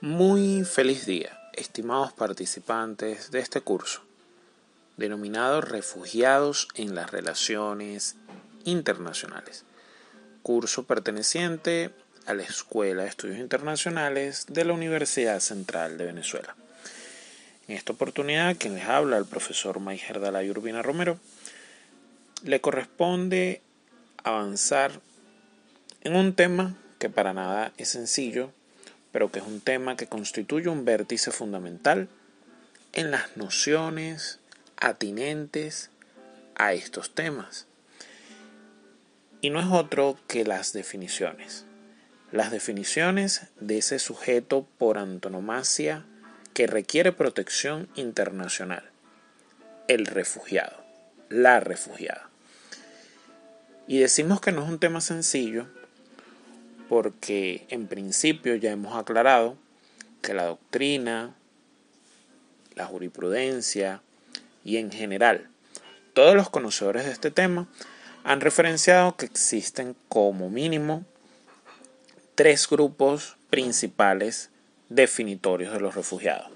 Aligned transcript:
Muy 0.00 0.62
feliz 0.62 1.06
día, 1.06 1.36
estimados 1.54 2.12
participantes 2.12 3.32
de 3.32 3.40
este 3.40 3.62
curso, 3.62 4.00
denominado 4.96 5.60
Refugiados 5.60 6.68
en 6.76 6.94
las 6.94 7.10
Relaciones 7.10 8.14
Internacionales, 8.64 9.64
curso 10.44 10.84
perteneciente 10.84 11.90
a 12.26 12.34
la 12.34 12.44
Escuela 12.44 13.02
de 13.02 13.08
Estudios 13.08 13.38
Internacionales 13.38 14.46
de 14.48 14.64
la 14.64 14.72
Universidad 14.72 15.40
Central 15.40 15.98
de 15.98 16.04
Venezuela. 16.04 16.54
En 17.66 17.74
esta 17.74 17.92
oportunidad, 17.92 18.56
quien 18.56 18.76
les 18.76 18.84
habla, 18.84 19.18
el 19.18 19.26
profesor 19.26 19.80
Maiger 19.80 20.20
Dalay 20.20 20.48
Urbina 20.48 20.80
Romero, 20.80 21.18
le 22.44 22.60
corresponde 22.60 23.62
avanzar 24.22 25.00
en 26.02 26.14
un 26.14 26.36
tema 26.36 26.76
que 27.00 27.10
para 27.10 27.32
nada 27.32 27.72
es 27.78 27.88
sencillo, 27.88 28.52
pero 29.12 29.30
que 29.30 29.38
es 29.40 29.46
un 29.46 29.60
tema 29.60 29.96
que 29.96 30.06
constituye 30.06 30.68
un 30.68 30.84
vértice 30.84 31.30
fundamental 31.30 32.08
en 32.92 33.10
las 33.10 33.36
nociones 33.36 34.40
atinentes 34.76 35.90
a 36.54 36.72
estos 36.72 37.14
temas. 37.14 37.66
Y 39.40 39.50
no 39.50 39.60
es 39.60 39.66
otro 39.70 40.18
que 40.26 40.44
las 40.44 40.72
definiciones. 40.72 41.64
Las 42.32 42.50
definiciones 42.50 43.42
de 43.60 43.78
ese 43.78 43.98
sujeto 43.98 44.66
por 44.78 44.98
antonomasia 44.98 46.04
que 46.52 46.66
requiere 46.66 47.12
protección 47.12 47.88
internacional. 47.94 48.90
El 49.86 50.06
refugiado, 50.06 50.84
la 51.28 51.60
refugiada. 51.60 52.28
Y 53.86 54.00
decimos 54.00 54.40
que 54.40 54.52
no 54.52 54.64
es 54.64 54.68
un 54.68 54.78
tema 54.78 55.00
sencillo 55.00 55.66
porque 56.88 57.66
en 57.68 57.86
principio 57.86 58.54
ya 58.56 58.70
hemos 58.70 58.96
aclarado 58.96 59.56
que 60.22 60.34
la 60.34 60.44
doctrina, 60.44 61.34
la 62.74 62.86
jurisprudencia 62.86 64.02
y 64.64 64.78
en 64.78 64.90
general 64.90 65.48
todos 66.18 66.34
los 66.34 66.50
conocedores 66.50 67.04
de 67.04 67.12
este 67.12 67.30
tema 67.30 67.68
han 68.24 68.40
referenciado 68.40 69.16
que 69.16 69.26
existen 69.26 69.94
como 70.08 70.50
mínimo 70.50 71.04
tres 72.34 72.68
grupos 72.68 73.36
principales 73.50 74.50
definitorios 74.88 75.72
de 75.72 75.80
los 75.80 75.94
refugiados. 75.94 76.50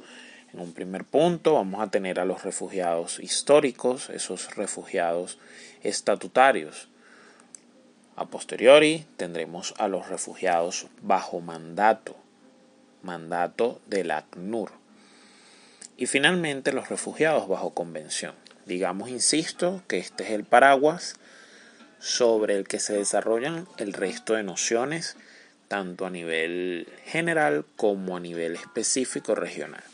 En 0.53 0.61
un 0.61 0.73
primer 0.73 1.05
punto 1.05 1.55
vamos 1.55 1.81
a 1.81 1.91
tener 1.91 2.21
a 2.21 2.25
los 2.25 2.43
refugiados 2.43 3.21
históricos, 3.21 4.11
esos 4.11 4.55
refugiados 4.57 5.39
estatutarios, 5.83 6.89
a 8.23 8.31
posteriori 8.31 9.07
tendremos 9.17 9.75
a 9.79 9.89
los 9.89 10.09
refugiados 10.09 10.87
bajo 11.03 11.41
mandato, 11.41 12.17
mandato 13.03 13.81
del 13.87 14.11
ACNUR. 14.11 14.73
Y 15.97 16.07
finalmente 16.07 16.73
los 16.73 16.89
refugiados 16.89 17.49
bajo 17.49 17.75
convención. 17.75 18.35
Digamos, 18.67 19.11
insisto, 19.11 19.83
que 19.89 19.99
este 19.99 20.25
es 20.25 20.31
el 20.31 20.45
paraguas 20.45 21.17
sobre 21.99 22.57
el 22.57 22.67
que 22.67 22.81
se 22.81 22.95
desarrollan 22.95 23.69
el 23.77 23.93
resto 23.93 24.35
de 24.35 24.43
nociones, 24.43 25.17
tanto 25.69 26.07
a 26.07 26.11
nivel 26.11 26.89
general 27.05 27.65
como 27.77 28.17
a 28.17 28.21
nivel 28.21 28.55
específico 28.55 29.35
regional. 29.35 29.85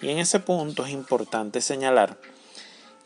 Y 0.00 0.10
en 0.10 0.18
ese 0.18 0.38
punto 0.38 0.84
es 0.84 0.92
importante 0.92 1.60
señalar 1.60 2.16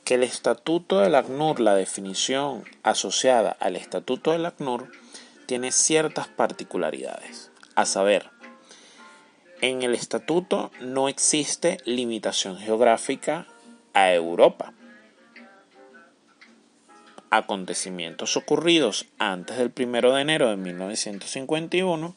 que 0.05 0.15
el 0.15 0.23
estatuto 0.23 1.01
del 1.01 1.15
ACNUR, 1.15 1.61
la 1.61 1.75
definición 1.75 2.65
asociada 2.83 3.57
al 3.61 3.77
estatuto 3.77 4.33
del 4.33 4.47
ACNUR, 4.47 4.91
tiene 5.47 5.73
ciertas 5.73 6.29
particularidades. 6.29 7.51
A 7.75 7.85
saber, 7.85 8.31
en 9.61 9.83
el 9.83 9.95
estatuto 9.95 10.71
no 10.81 11.09
existe 11.09 11.79
limitación 11.85 12.59
geográfica 12.59 13.47
a 13.95 14.13
Europa. 14.13 14.73
Acontecimientos 17.31 18.37
ocurridos 18.37 19.07
antes 19.19 19.57
del 19.57 19.73
1 19.75 20.13
de 20.13 20.21
enero 20.21 20.51
de 20.51 20.57
1951 20.57 22.15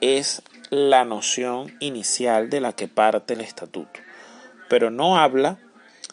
es 0.00 0.42
la 0.70 1.04
noción 1.04 1.76
inicial 1.80 2.48
de 2.48 2.60
la 2.60 2.72
que 2.72 2.88
parte 2.88 3.34
el 3.34 3.40
estatuto, 3.40 4.00
pero 4.68 4.90
no 4.90 5.18
habla 5.18 5.58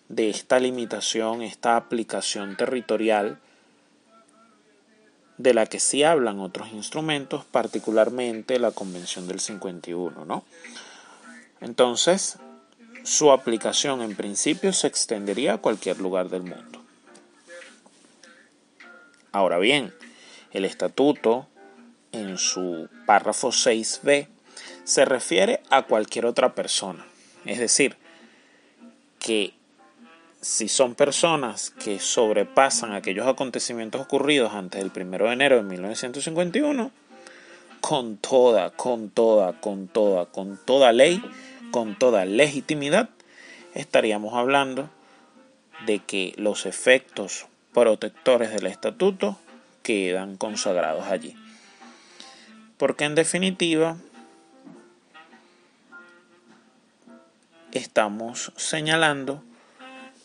de 0.09 0.29
esta 0.29 0.59
limitación, 0.59 1.41
esta 1.41 1.75
aplicación 1.75 2.55
territorial 2.55 3.39
de 5.37 5.53
la 5.53 5.65
que 5.65 5.79
sí 5.79 6.03
hablan 6.03 6.39
otros 6.39 6.71
instrumentos, 6.71 7.45
particularmente 7.45 8.59
la 8.59 8.71
Convención 8.71 9.27
del 9.27 9.39
51, 9.39 10.25
¿no? 10.25 10.43
Entonces, 11.61 12.37
su 13.03 13.31
aplicación 13.31 14.01
en 14.01 14.15
principio 14.15 14.73
se 14.73 14.87
extendería 14.87 15.53
a 15.53 15.57
cualquier 15.59 15.99
lugar 15.99 16.29
del 16.29 16.43
mundo. 16.43 16.81
Ahora 19.31 19.59
bien, 19.59 19.93
el 20.51 20.65
estatuto 20.65 21.47
en 22.11 22.37
su 22.37 22.89
párrafo 23.05 23.49
6b 23.49 24.27
se 24.83 25.05
refiere 25.05 25.61
a 25.69 25.83
cualquier 25.83 26.25
otra 26.25 26.55
persona, 26.55 27.05
es 27.45 27.59
decir, 27.59 27.97
que 29.19 29.53
si 30.41 30.67
son 30.67 30.95
personas 30.95 31.71
que 31.71 31.99
sobrepasan 31.99 32.93
aquellos 32.93 33.27
acontecimientos 33.27 34.01
ocurridos 34.01 34.53
antes 34.53 34.81
del 34.81 34.91
1 35.07 35.25
de 35.25 35.33
enero 35.33 35.57
de 35.57 35.63
1951, 35.63 36.91
con 37.81 38.17
toda, 38.17 38.71
con 38.71 39.09
toda, 39.09 39.53
con 39.53 39.87
toda, 39.87 40.25
con 40.25 40.57
toda 40.63 40.91
ley, 40.91 41.23
con 41.71 41.97
toda 41.97 42.25
legitimidad, 42.25 43.09
estaríamos 43.73 44.33
hablando 44.33 44.89
de 45.85 45.99
que 45.99 46.33
los 46.37 46.65
efectos 46.65 47.45
protectores 47.73 48.51
del 48.51 48.67
estatuto 48.67 49.37
quedan 49.83 50.37
consagrados 50.37 51.07
allí. 51.07 51.35
Porque 52.77 53.05
en 53.05 53.15
definitiva 53.15 53.97
estamos 57.71 58.51
señalando 58.55 59.43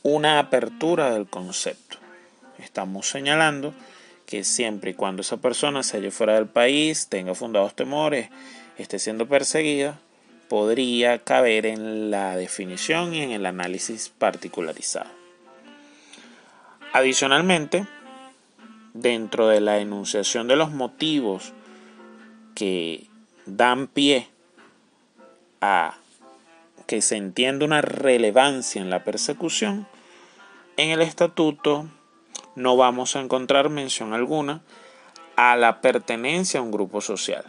una 0.03 0.39
apertura 0.39 1.13
del 1.13 1.27
concepto. 1.27 1.99
Estamos 2.59 3.09
señalando 3.09 3.75
que 4.27 4.45
siempre 4.45 4.93
y 4.93 4.95
cuando 4.95 5.23
esa 5.23 5.37
persona 5.37 5.83
se 5.83 5.99
halle 5.99 6.11
fuera 6.11 6.35
del 6.35 6.47
país, 6.47 7.09
tenga 7.09 7.35
fundados 7.35 7.75
temores, 7.75 8.31
esté 8.79 8.99
siendo 8.99 9.29
perseguida, 9.29 9.99
podría 10.49 11.19
caber 11.19 11.67
en 11.67 12.11
la 12.11 12.37
definición 12.37 13.15
y 13.15 13.23
en 13.23 13.31
el 13.31 13.47
análisis 13.47 14.09
particularizado. 14.09 15.11
Adicionalmente, 16.93 17.87
dentro 18.95 19.49
de 19.49 19.61
la 19.61 19.79
enunciación 19.79 20.49
de 20.49 20.57
los 20.57 20.71
motivos 20.71 21.53
que 22.55 23.07
dan 23.47 23.87
pie 23.87 24.29
a 25.61 25.97
que 26.87 27.01
se 27.01 27.17
entienda 27.17 27.65
una 27.65 27.81
relevancia 27.81 28.83
en 28.83 28.91
la 28.91 29.05
persecución, 29.05 29.87
en 30.77 30.91
el 30.91 31.03
estatuto 31.03 31.89
no 32.55 32.77
vamos 32.77 33.17
a 33.17 33.21
encontrar 33.21 33.69
mención 33.69 34.13
alguna 34.13 34.63
a 35.37 35.57
la 35.57 35.81
pertenencia 35.81 36.61
a 36.61 36.63
un 36.63 36.71
grupo 36.71 37.01
social. 37.01 37.45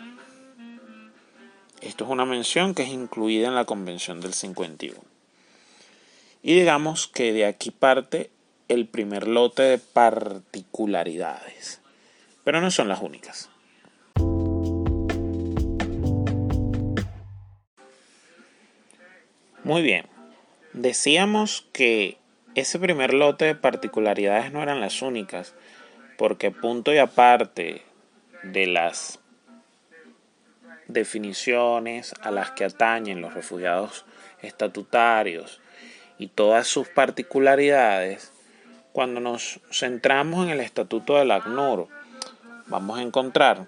Esto 1.81 2.05
es 2.05 2.09
una 2.09 2.25
mención 2.25 2.73
que 2.73 2.83
es 2.83 2.89
incluida 2.89 3.47
en 3.47 3.55
la 3.55 3.65
Convención 3.65 4.21
del 4.21 4.33
51. 4.33 4.97
Y 6.41 6.55
digamos 6.55 7.07
que 7.07 7.33
de 7.33 7.45
aquí 7.45 7.71
parte 7.71 8.31
el 8.69 8.87
primer 8.87 9.27
lote 9.27 9.63
de 9.63 9.77
particularidades, 9.77 11.81
pero 12.43 12.61
no 12.61 12.71
son 12.71 12.87
las 12.87 13.01
únicas. 13.01 13.49
Muy 19.63 19.81
bien, 19.81 20.07
decíamos 20.73 21.65
que 21.71 22.17
ese 22.55 22.79
primer 22.79 23.13
lote 23.13 23.45
de 23.45 23.55
particularidades 23.55 24.51
no 24.51 24.61
eran 24.61 24.79
las 24.79 25.01
únicas, 25.01 25.55
porque 26.17 26.51
punto 26.51 26.93
y 26.93 26.99
aparte 26.99 27.83
de 28.43 28.67
las 28.67 29.19
definiciones 30.87 32.13
a 32.21 32.31
las 32.31 32.51
que 32.51 32.65
atañen 32.65 33.21
los 33.21 33.33
refugiados 33.33 34.05
estatutarios 34.41 35.61
y 36.19 36.27
todas 36.27 36.67
sus 36.67 36.87
particularidades, 36.89 38.31
cuando 38.91 39.19
nos 39.19 39.59
centramos 39.71 40.45
en 40.45 40.51
el 40.51 40.59
estatuto 40.59 41.17
del 41.17 41.31
ACNUR, 41.31 41.87
vamos 42.67 42.99
a 42.99 43.01
encontrar 43.01 43.67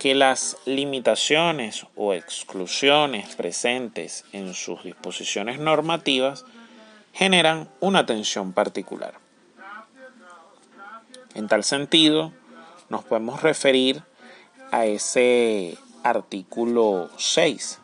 que 0.00 0.16
las 0.16 0.56
limitaciones 0.66 1.86
o 1.94 2.14
exclusiones 2.14 3.36
presentes 3.36 4.24
en 4.32 4.54
sus 4.54 4.82
disposiciones 4.82 5.60
normativas 5.60 6.44
generan 7.12 7.68
una 7.80 8.06
tensión 8.06 8.52
particular. 8.52 9.14
En 11.34 11.48
tal 11.48 11.64
sentido, 11.64 12.32
nos 12.88 13.04
podemos 13.04 13.42
referir 13.42 14.02
a 14.70 14.86
ese 14.86 15.78
artículo 16.02 17.10
6 17.16 17.80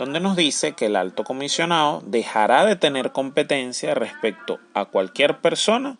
donde 0.00 0.18
nos 0.18 0.34
dice 0.34 0.72
que 0.72 0.86
el 0.86 0.96
alto 0.96 1.24
comisionado 1.24 2.02
dejará 2.06 2.64
de 2.64 2.74
tener 2.74 3.12
competencia 3.12 3.94
respecto 3.94 4.58
a 4.72 4.86
cualquier 4.86 5.40
persona 5.42 5.98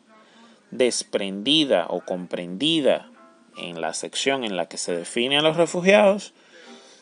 desprendida 0.70 1.84
o 1.86 2.00
comprendida 2.00 3.10
en 3.58 3.82
la 3.82 3.92
sección 3.92 4.44
en 4.44 4.56
la 4.56 4.66
que 4.66 4.78
se 4.78 4.96
define 4.96 5.36
a 5.36 5.42
los 5.42 5.58
refugiados 5.58 6.32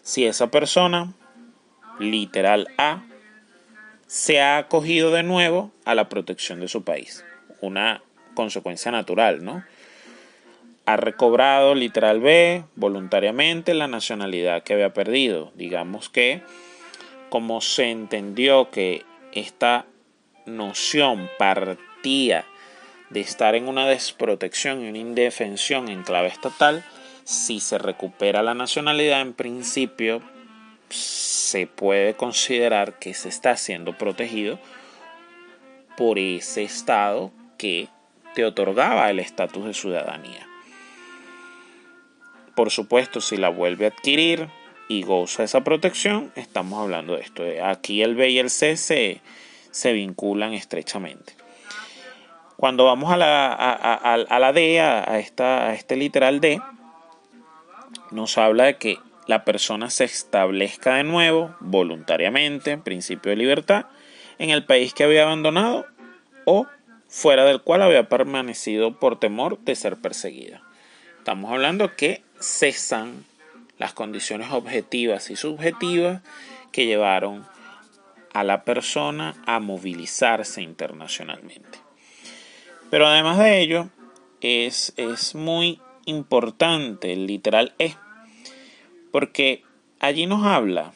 si 0.03 0.27
esa 0.27 0.49
persona, 0.49 1.13
literal 2.01 2.67
A, 2.79 3.05
se 4.09 4.41
ha 4.41 4.57
acogido 4.57 5.13
de 5.13 5.23
nuevo 5.23 5.71
a 5.85 5.95
la 5.95 6.09
protección 6.09 6.61
de 6.61 6.69
su 6.69 6.83
país. 6.83 7.25
Una 7.61 8.03
consecuencia 8.35 8.91
natural, 8.91 9.45
¿no? 9.45 9.63
Ha 10.87 10.97
recobrado, 10.97 11.75
literal 11.75 12.21
B, 12.21 12.65
voluntariamente 12.75 13.75
la 13.75 13.87
nacionalidad 13.87 14.63
que 14.63 14.73
había 14.73 14.95
perdido. 14.95 15.53
Digamos 15.55 16.09
que, 16.09 16.43
como 17.29 17.61
se 17.61 17.91
entendió 17.91 18.71
que 18.71 19.05
esta 19.33 19.85
noción 20.47 21.29
partía 21.39 22.47
de 23.11 23.21
estar 23.21 23.55
en 23.55 23.69
una 23.69 23.87
desprotección 23.87 24.83
y 24.83 24.89
una 24.89 24.99
indefensión 24.99 25.91
en 25.91 26.03
clave 26.03 26.29
estatal, 26.29 26.83
si 27.25 27.61
se 27.61 27.77
recupera 27.77 28.43
la 28.43 28.55
nacionalidad, 28.55 29.21
en 29.21 29.35
principio 29.35 30.23
se 30.91 31.67
puede 31.67 32.15
considerar 32.15 32.99
que 32.99 33.15
se 33.15 33.29
está 33.29 33.57
siendo 33.57 33.97
protegido 33.97 34.59
por 35.97 36.19
ese 36.19 36.63
Estado 36.63 37.33
que 37.57 37.89
te 38.35 38.45
otorgaba 38.45 39.11
el 39.11 39.19
estatus 39.19 39.65
de 39.65 39.75
ciudadanía. 39.75 40.47
Por 42.55 42.71
supuesto, 42.71 43.21
si 43.21 43.37
la 43.37 43.49
vuelve 43.49 43.87
a 43.87 43.89
adquirir 43.89 44.49
y 44.89 45.03
goza 45.03 45.45
esa 45.45 45.63
protección, 45.63 46.33
estamos 46.35 46.81
hablando 46.81 47.15
de 47.15 47.23
esto. 47.23 47.45
Aquí 47.65 48.03
el 48.03 48.15
B 48.15 48.31
y 48.31 48.39
el 48.39 48.51
C 48.51 48.77
se, 48.77 49.21
se 49.71 49.93
vinculan 49.93 50.55
estrechamente. 50.55 51.35
Cuando 52.57 52.85
vamos 52.87 53.13
a 53.13 53.17
la, 53.17 53.53
a, 53.53 54.39
la 54.39 54.53
D, 54.53 54.79
esta, 55.21 55.69
a 55.69 55.75
este 55.75 55.97
literal 55.97 56.41
D, 56.41 56.61
nos 58.11 58.39
habla 58.39 58.65
de 58.65 58.77
que 58.77 58.99
la 59.29 59.45
persona 59.45 59.91
se 59.91 60.05
establezca 60.05 60.97
de 60.97 61.05
nuevo 61.05 61.55
voluntariamente, 61.61 62.79
principio 62.79 63.31
de 63.31 63.37
libertad, 63.37 63.87
en 64.39 64.51
el 64.51 64.65
país 64.65 64.95
que 64.95 65.05
había 65.05 65.23
abandonado 65.23 65.87
o 66.47 66.67
fuera 67.09 67.45
del 67.45 67.61
cual 67.61 67.83
había 67.83 68.09
permanecido 68.09 68.99
por 68.99 69.21
temor 69.21 69.59
de 69.61 69.77
ser 69.77 69.97
perseguida. 69.99 70.63
Estamos 71.19 71.53
hablando 71.53 71.95
que 71.95 72.23
cesan 72.41 73.27
las 73.77 73.93
condiciones 73.93 74.51
objetivas 74.51 75.29
y 75.29 75.37
subjetivas 75.37 76.23
que 76.73 76.87
llevaron 76.87 77.47
a 78.33 78.45
la 78.45 78.65
persona 78.65 79.35
a 79.45 79.61
movilizarse 79.61 80.63
internacionalmente. 80.63 81.79
Pero 82.91 83.07
además 83.07 83.39
de 83.39 83.61
ello, 83.61 83.91
es, 84.41 84.95
es 84.97 85.35
muy 85.35 85.81
importante 86.07 87.13
el 87.13 87.27
literal 87.27 87.75
E, 87.79 87.95
porque 89.11 89.63
allí 90.01 90.27
nos 90.27 90.45
habla 90.45 90.93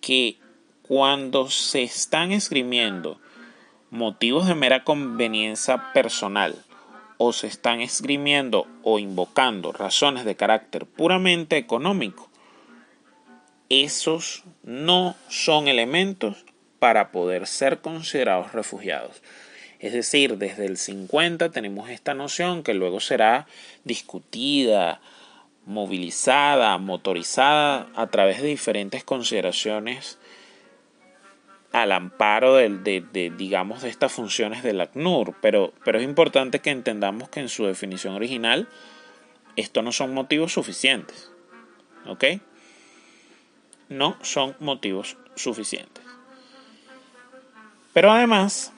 que 0.00 0.38
cuando 0.82 1.50
se 1.50 1.82
están 1.82 2.32
esgrimiendo 2.32 3.20
motivos 3.90 4.46
de 4.46 4.54
mera 4.54 4.84
conveniencia 4.84 5.92
personal 5.92 6.56
o 7.18 7.32
se 7.32 7.46
están 7.46 7.80
esgrimiendo 7.80 8.66
o 8.82 8.98
invocando 8.98 9.72
razones 9.72 10.24
de 10.24 10.36
carácter 10.36 10.86
puramente 10.86 11.56
económico, 11.58 12.30
esos 13.68 14.42
no 14.62 15.14
son 15.28 15.68
elementos 15.68 16.44
para 16.78 17.12
poder 17.12 17.46
ser 17.46 17.80
considerados 17.80 18.52
refugiados. 18.52 19.22
Es 19.78 19.92
decir, 19.92 20.38
desde 20.38 20.66
el 20.66 20.76
50 20.76 21.50
tenemos 21.50 21.88
esta 21.88 22.14
noción 22.14 22.62
que 22.62 22.74
luego 22.74 23.00
será 23.00 23.46
discutida, 23.84 25.00
movilizada, 25.70 26.76
motorizada 26.78 27.86
a 27.94 28.08
través 28.08 28.42
de 28.42 28.48
diferentes 28.48 29.04
consideraciones 29.04 30.18
al 31.72 31.92
amparo 31.92 32.56
de, 32.56 33.32
digamos, 33.36 33.82
de 33.82 33.88
estas 33.88 34.12
funciones 34.12 34.64
del 34.64 34.80
ACNUR. 34.80 35.36
Pero, 35.40 35.72
pero 35.84 35.98
es 35.98 36.04
importante 36.04 36.58
que 36.58 36.70
entendamos 36.70 37.28
que 37.28 37.38
en 37.38 37.48
su 37.48 37.66
definición 37.66 38.14
original 38.14 38.68
esto 39.54 39.80
no 39.82 39.92
son 39.92 40.12
motivos 40.12 40.52
suficientes. 40.52 41.30
¿Ok? 42.06 42.24
No 43.88 44.16
son 44.22 44.56
motivos 44.58 45.16
suficientes. 45.36 46.04
Pero 47.92 48.10
además, 48.10 48.72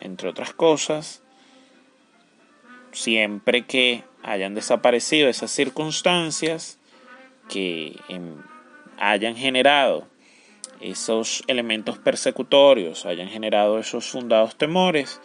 entre 0.00 0.28
otras 0.28 0.52
cosas, 0.52 1.22
siempre 2.90 3.66
que 3.66 4.02
hayan 4.28 4.54
desaparecido 4.54 5.28
esas 5.28 5.50
circunstancias 5.50 6.78
que 7.48 7.96
hayan 8.98 9.36
generado 9.36 10.06
esos 10.80 11.42
elementos 11.46 11.98
persecutorios, 11.98 13.06
hayan 13.06 13.28
generado 13.28 13.78
esos 13.78 14.10
fundados 14.10 14.56
temores 14.56 15.20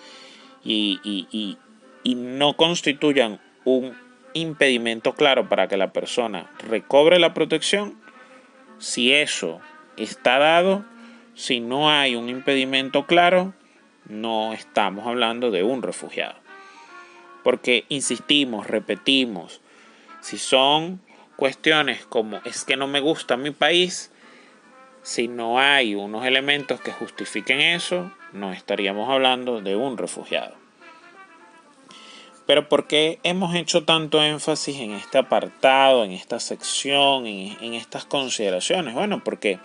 y, 0.63 1.57
y 2.03 2.15
no 2.15 2.55
constituyan 2.55 3.41
un 3.65 3.93
impedimento 4.33 5.13
claro 5.13 5.49
para 5.49 5.67
que 5.67 5.77
la 5.77 5.91
persona 5.91 6.49
recobre 6.67 7.19
la 7.19 7.33
protección, 7.33 7.99
si 8.79 9.13
eso 9.13 9.59
está 9.97 10.39
dado, 10.39 10.85
si 11.35 11.59
no 11.59 11.89
hay 11.89 12.15
un 12.15 12.29
impedimento 12.29 13.05
claro, 13.05 13.53
no 14.05 14.53
estamos 14.53 15.05
hablando 15.07 15.51
de 15.51 15.63
un 15.63 15.81
refugiado. 15.81 16.42
Porque 17.43 17.85
insistimos, 17.89 18.67
repetimos, 18.67 19.61
si 20.21 20.37
son 20.37 21.01
cuestiones 21.35 22.05
como 22.05 22.39
es 22.45 22.63
que 22.63 22.77
no 22.77 22.87
me 22.87 22.99
gusta 22.99 23.37
mi 23.37 23.51
país, 23.51 24.11
si 25.01 25.27
no 25.27 25.59
hay 25.59 25.95
unos 25.95 26.25
elementos 26.25 26.79
que 26.79 26.91
justifiquen 26.91 27.59
eso, 27.59 28.11
no 28.31 28.53
estaríamos 28.53 29.09
hablando 29.09 29.61
de 29.61 29.75
un 29.75 29.97
refugiado. 29.97 30.55
Pero 32.45 32.67
¿por 32.67 32.87
qué 32.87 33.19
hemos 33.23 33.55
hecho 33.55 33.83
tanto 33.83 34.21
énfasis 34.21 34.77
en 34.79 34.91
este 34.91 35.17
apartado, 35.17 36.03
en 36.03 36.11
esta 36.11 36.39
sección, 36.39 37.25
en, 37.25 37.57
en 37.61 37.73
estas 37.73 38.05
consideraciones? 38.05 38.93
Bueno, 38.93 39.23
porque 39.23 39.59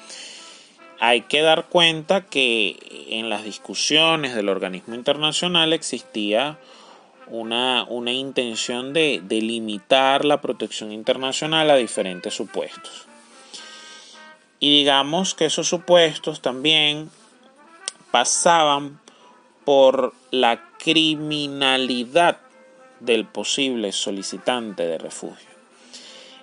hay 1.01 1.23
que 1.23 1.43
dar 1.43 1.67
cuenta 1.67 2.27
que 2.27 2.77
en 3.11 3.31
las 3.31 3.45
discusiones 3.45 4.35
del 4.35 4.49
organismo 4.49 4.95
internacional 4.95 5.73
existía 5.73 6.59
una, 7.31 7.85
una 7.89 8.13
intención 8.13 8.93
de, 8.93 9.21
de 9.23 9.41
limitar 9.41 10.25
la 10.25 10.41
protección 10.41 10.93
internacional 10.93 11.71
a 11.71 11.77
diferentes 11.77 12.35
supuestos. 12.35 13.07
Y 14.61 14.77
digamos 14.77 15.35
que 15.35 15.47
esos 15.47 15.69
supuestos 15.69 16.41
también 16.41 17.11
pasaban 18.11 19.01
por 19.65 20.15
la 20.31 20.63
criminalidad 20.79 22.39
del 23.01 23.27
posible 23.27 23.93
solicitante 23.93 24.87
de 24.87 24.99
refugio. 24.99 25.49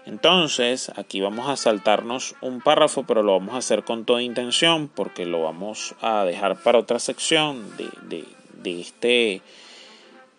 Entonces, 0.06 0.92
aquí 0.96 1.20
vamos 1.20 1.50
a 1.50 1.58
saltarnos 1.58 2.36
un 2.42 2.62
párrafo, 2.62 3.04
pero 3.04 3.24
lo 3.24 3.34
vamos 3.34 3.56
a 3.56 3.58
hacer 3.58 3.84
con 3.84 4.06
toda 4.06 4.22
intención 4.22 4.88
porque 4.88 5.26
lo 5.26 5.42
vamos 5.42 5.96
a 6.02 6.24
dejar 6.24 6.62
para 6.62 6.78
otra 6.78 7.00
sección 7.00 7.66
de, 7.78 8.26
este, 8.64 9.42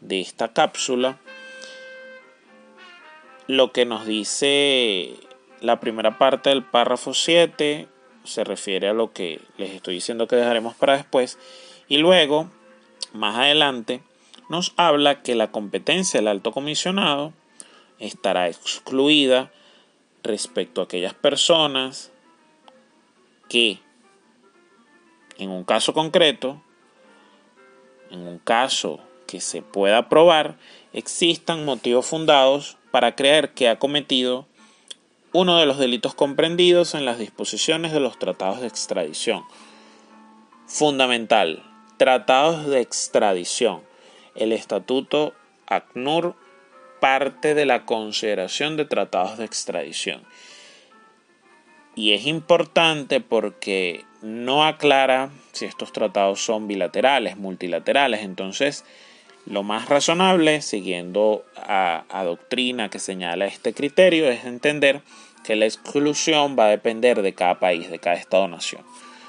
de 0.00 0.20
esta 0.20 0.52
cápsula. 0.52 1.18
Lo 3.46 3.72
que 3.72 3.84
nos 3.84 4.06
dice 4.06 5.14
la 5.60 5.80
primera 5.80 6.18
parte 6.18 6.50
del 6.50 6.64
párrafo 6.64 7.14
7 7.14 7.88
se 8.24 8.44
refiere 8.44 8.88
a 8.88 8.92
lo 8.92 9.12
que 9.12 9.40
les 9.56 9.70
estoy 9.70 9.94
diciendo 9.94 10.26
que 10.26 10.36
dejaremos 10.36 10.74
para 10.74 10.96
después. 10.96 11.38
Y 11.88 11.98
luego, 11.98 12.50
más 13.12 13.36
adelante, 13.36 14.02
nos 14.48 14.74
habla 14.76 15.22
que 15.22 15.34
la 15.34 15.50
competencia 15.50 16.20
del 16.20 16.28
alto 16.28 16.52
comisionado 16.52 17.32
estará 17.98 18.48
excluida 18.48 19.50
respecto 20.22 20.80
a 20.80 20.84
aquellas 20.84 21.14
personas 21.14 22.12
que 23.48 23.78
en 25.38 25.50
un 25.50 25.64
caso 25.64 25.92
concreto, 25.92 26.62
en 28.10 28.26
un 28.26 28.38
caso 28.38 29.00
que 29.26 29.40
se 29.40 29.62
pueda 29.62 30.08
probar, 30.08 30.56
existan 30.92 31.64
motivos 31.64 32.06
fundados 32.06 32.76
para 32.90 33.14
creer 33.14 33.52
que 33.52 33.68
ha 33.68 33.78
cometido 33.78 34.46
uno 35.32 35.58
de 35.58 35.66
los 35.66 35.78
delitos 35.78 36.14
comprendidos 36.14 36.94
en 36.94 37.04
las 37.04 37.18
disposiciones 37.18 37.92
de 37.92 38.00
los 38.00 38.18
tratados 38.18 38.60
de 38.60 38.68
extradición. 38.68 39.44
Fundamental, 40.66 41.62
tratados 41.98 42.66
de 42.66 42.80
extradición. 42.80 43.82
El 44.34 44.52
Estatuto 44.52 45.34
ACNUR 45.66 46.36
parte 47.00 47.54
de 47.54 47.66
la 47.66 47.84
consideración 47.84 48.76
de 48.76 48.84
tratados 48.84 49.38
de 49.38 49.44
extradición. 49.44 50.22
Y 51.94 52.12
es 52.12 52.26
importante 52.26 53.20
porque 53.20 54.04
no 54.22 54.64
aclara 54.64 55.30
si 55.52 55.64
estos 55.64 55.92
tratados 55.92 56.40
son 56.40 56.66
bilaterales, 56.68 57.36
multilaterales. 57.36 58.20
Entonces, 58.22 58.84
lo 59.46 59.62
más 59.62 59.88
razonable, 59.88 60.60
siguiendo 60.60 61.44
a, 61.56 62.04
doctrina 62.24 62.88
que 62.88 62.98
señala 62.98 63.46
este 63.46 63.72
criterio, 63.72 64.28
es 64.28 64.44
entender 64.44 65.02
que 65.44 65.56
la 65.56 65.66
exclusión 65.66 66.56
va 66.58 66.66
a 66.66 66.70
depender 66.70 67.22
de 67.22 67.34
cada 67.34 67.60
país, 67.60 67.88
de 67.88 68.00
cada 68.00 68.16
Estado-nación. 68.16 68.82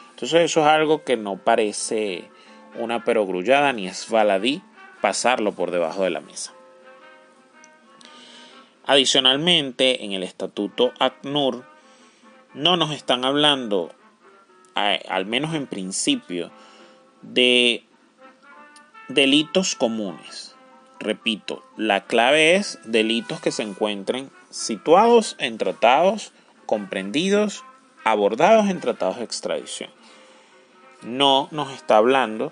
Entonces 0.09 0.41
eso 0.41 0.61
es 0.61 0.67
algo 0.67 1.03
que 1.03 1.15
no 1.15 1.37
parece 1.37 2.23
una 2.75 3.03
perogrullada 3.03 3.71
ni 3.73 3.87
es 3.87 4.09
baladí 4.09 4.61
pasarlo 5.01 5.51
por 5.51 5.69
debajo 5.69 6.03
de 6.03 6.09
la 6.09 6.21
mesa. 6.21 6.53
Adicionalmente, 8.85 10.05
en 10.05 10.13
el 10.13 10.23
Estatuto 10.23 10.93
ACNUR 10.97 11.65
no 12.53 12.77
nos 12.77 12.91
están 12.91 13.25
hablando, 13.25 13.91
al 14.73 15.25
menos 15.25 15.53
en 15.53 15.67
principio, 15.67 16.51
de 17.21 17.83
delitos 19.07 19.75
comunes. 19.75 20.55
Repito, 20.99 21.63
la 21.77 22.05
clave 22.05 22.55
es 22.55 22.79
delitos 22.83 23.39
que 23.39 23.51
se 23.51 23.63
encuentren 23.63 24.29
situados 24.49 25.35
en 25.39 25.57
tratados, 25.57 26.33
comprendidos, 26.65 27.63
abordados 28.03 28.69
en 28.69 28.81
tratados 28.81 29.17
de 29.17 29.23
extradición. 29.23 29.89
No 31.03 31.47
nos 31.51 31.71
está 31.71 31.97
hablando 31.97 32.51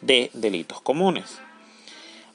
de 0.00 0.30
delitos 0.34 0.80
comunes. 0.80 1.40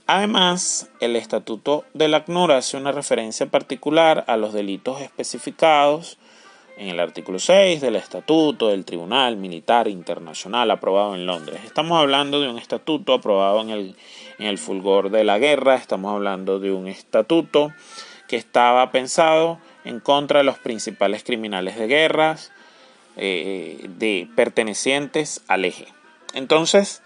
Además, 0.08 0.90
el 1.00 1.16
Estatuto 1.16 1.86
del 1.94 2.16
ACNUR 2.16 2.54
hace 2.54 2.78
una 2.78 2.92
referencia 2.92 3.46
particular 3.46 4.26
a 4.28 4.38
los 4.38 4.54
delitos 4.54 5.02
especificados 5.02 6.18
en 6.78 6.90
el 6.90 7.00
artículo 7.00 7.40
6 7.40 7.82
del 7.82 7.96
Estatuto 7.96 8.70
del 8.70 8.86
Tribunal 8.86 9.38
Militar 9.38 9.88
Internacional 9.88 10.72
aprobado 10.72 11.16
en 11.16 11.26
Londres. 11.26 11.62
Estamos 11.66 12.00
hablando 12.00 12.42
de 12.42 12.50
un 12.50 12.58
estatuto 12.58 13.14
aprobado 13.14 13.62
en 13.62 13.70
el, 13.70 13.96
en 14.40 14.48
el 14.48 14.58
fulgor 14.58 15.10
de 15.10 15.24
la 15.24 15.40
guerra, 15.40 15.76
estamos 15.76 16.14
hablando 16.14 16.60
de 16.60 16.72
un 16.72 16.88
estatuto 16.88 17.72
que 18.28 18.38
estaba 18.38 18.92
pensado 18.92 19.60
en 19.84 20.00
contra 20.00 20.40
de 20.40 20.46
los 20.46 20.58
principales 20.58 21.24
criminales 21.24 21.78
de 21.78 21.88
guerras 21.88 22.52
eh, 23.18 23.86
de 23.98 24.28
pertenecientes 24.36 25.44
al 25.48 25.66
eje. 25.66 25.88
Entonces, 26.34 27.04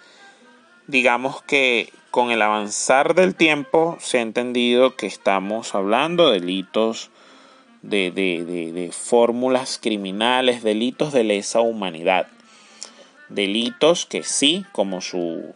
digamos 0.87 1.41
que 1.41 1.91
con 2.11 2.31
el 2.31 2.41
avanzar 2.41 3.15
del 3.15 3.35
tiempo 3.35 3.97
se 3.99 4.19
ha 4.19 4.21
entendido 4.21 4.95
que 4.95 5.07
estamos 5.07 5.75
hablando 5.75 6.29
de 6.29 6.39
delitos 6.39 7.09
de, 7.89 8.11
de, 8.11 8.91
fórmulas 8.91 9.79
criminales, 9.81 10.63
delitos 10.63 11.13
de 11.13 11.23
lesa 11.23 11.61
humanidad. 11.61 12.27
Delitos 13.29 14.05
que 14.05 14.23
sí, 14.23 14.65
como 14.71 15.01
su 15.01 15.53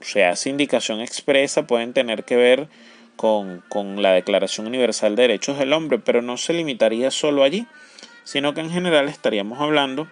se 0.00 0.24
hace 0.24 0.50
indicación 0.50 1.00
expresa, 1.00 1.66
pueden 1.66 1.92
tener 1.92 2.24
que 2.24 2.36
ver 2.36 2.68
con, 3.16 3.62
con 3.68 4.02
la 4.02 4.12
Declaración 4.12 4.66
Universal 4.66 5.14
de 5.14 5.22
Derechos 5.22 5.58
del 5.58 5.72
Hombre, 5.72 5.98
pero 5.98 6.22
no 6.22 6.36
se 6.36 6.52
limitaría 6.52 7.10
solo 7.10 7.44
allí, 7.44 7.66
sino 8.24 8.52
que 8.52 8.60
en 8.60 8.70
general 8.70 9.08
estaríamos 9.08 9.60
hablando 9.60 10.08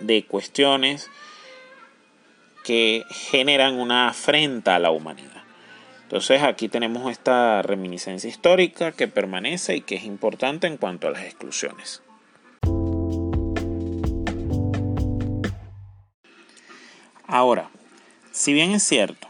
de 0.00 0.24
cuestiones 0.24 1.10
que 2.64 3.04
generan 3.10 3.78
una 3.78 4.08
afrenta 4.08 4.74
a 4.74 4.78
la 4.80 4.90
humanidad. 4.90 5.35
Entonces 6.06 6.40
aquí 6.44 6.68
tenemos 6.68 7.10
esta 7.10 7.62
reminiscencia 7.62 8.30
histórica 8.30 8.92
que 8.92 9.08
permanece 9.08 9.74
y 9.74 9.80
que 9.80 9.96
es 9.96 10.04
importante 10.04 10.68
en 10.68 10.76
cuanto 10.76 11.08
a 11.08 11.10
las 11.10 11.24
exclusiones. 11.24 12.00
Ahora, 17.26 17.70
si 18.30 18.52
bien 18.52 18.70
es 18.70 18.84
cierto 18.84 19.26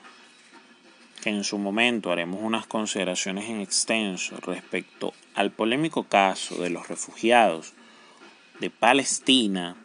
que 1.23 1.31
en 1.31 1.45
su 1.45 1.57
momento 1.57 2.13
haremos 2.13 2.43
unas 2.43 2.67
consideraciones 2.67 3.49
en 3.49 3.63
extenso 3.63 4.37
respecto 4.43 5.15
al 5.35 5.53
polémico 5.53 6.03
caso 6.05 6.57
de 6.57 6.69
los 6.69 6.89
refugiados 6.89 7.73
de 8.61 8.69
Palestina 8.69 9.77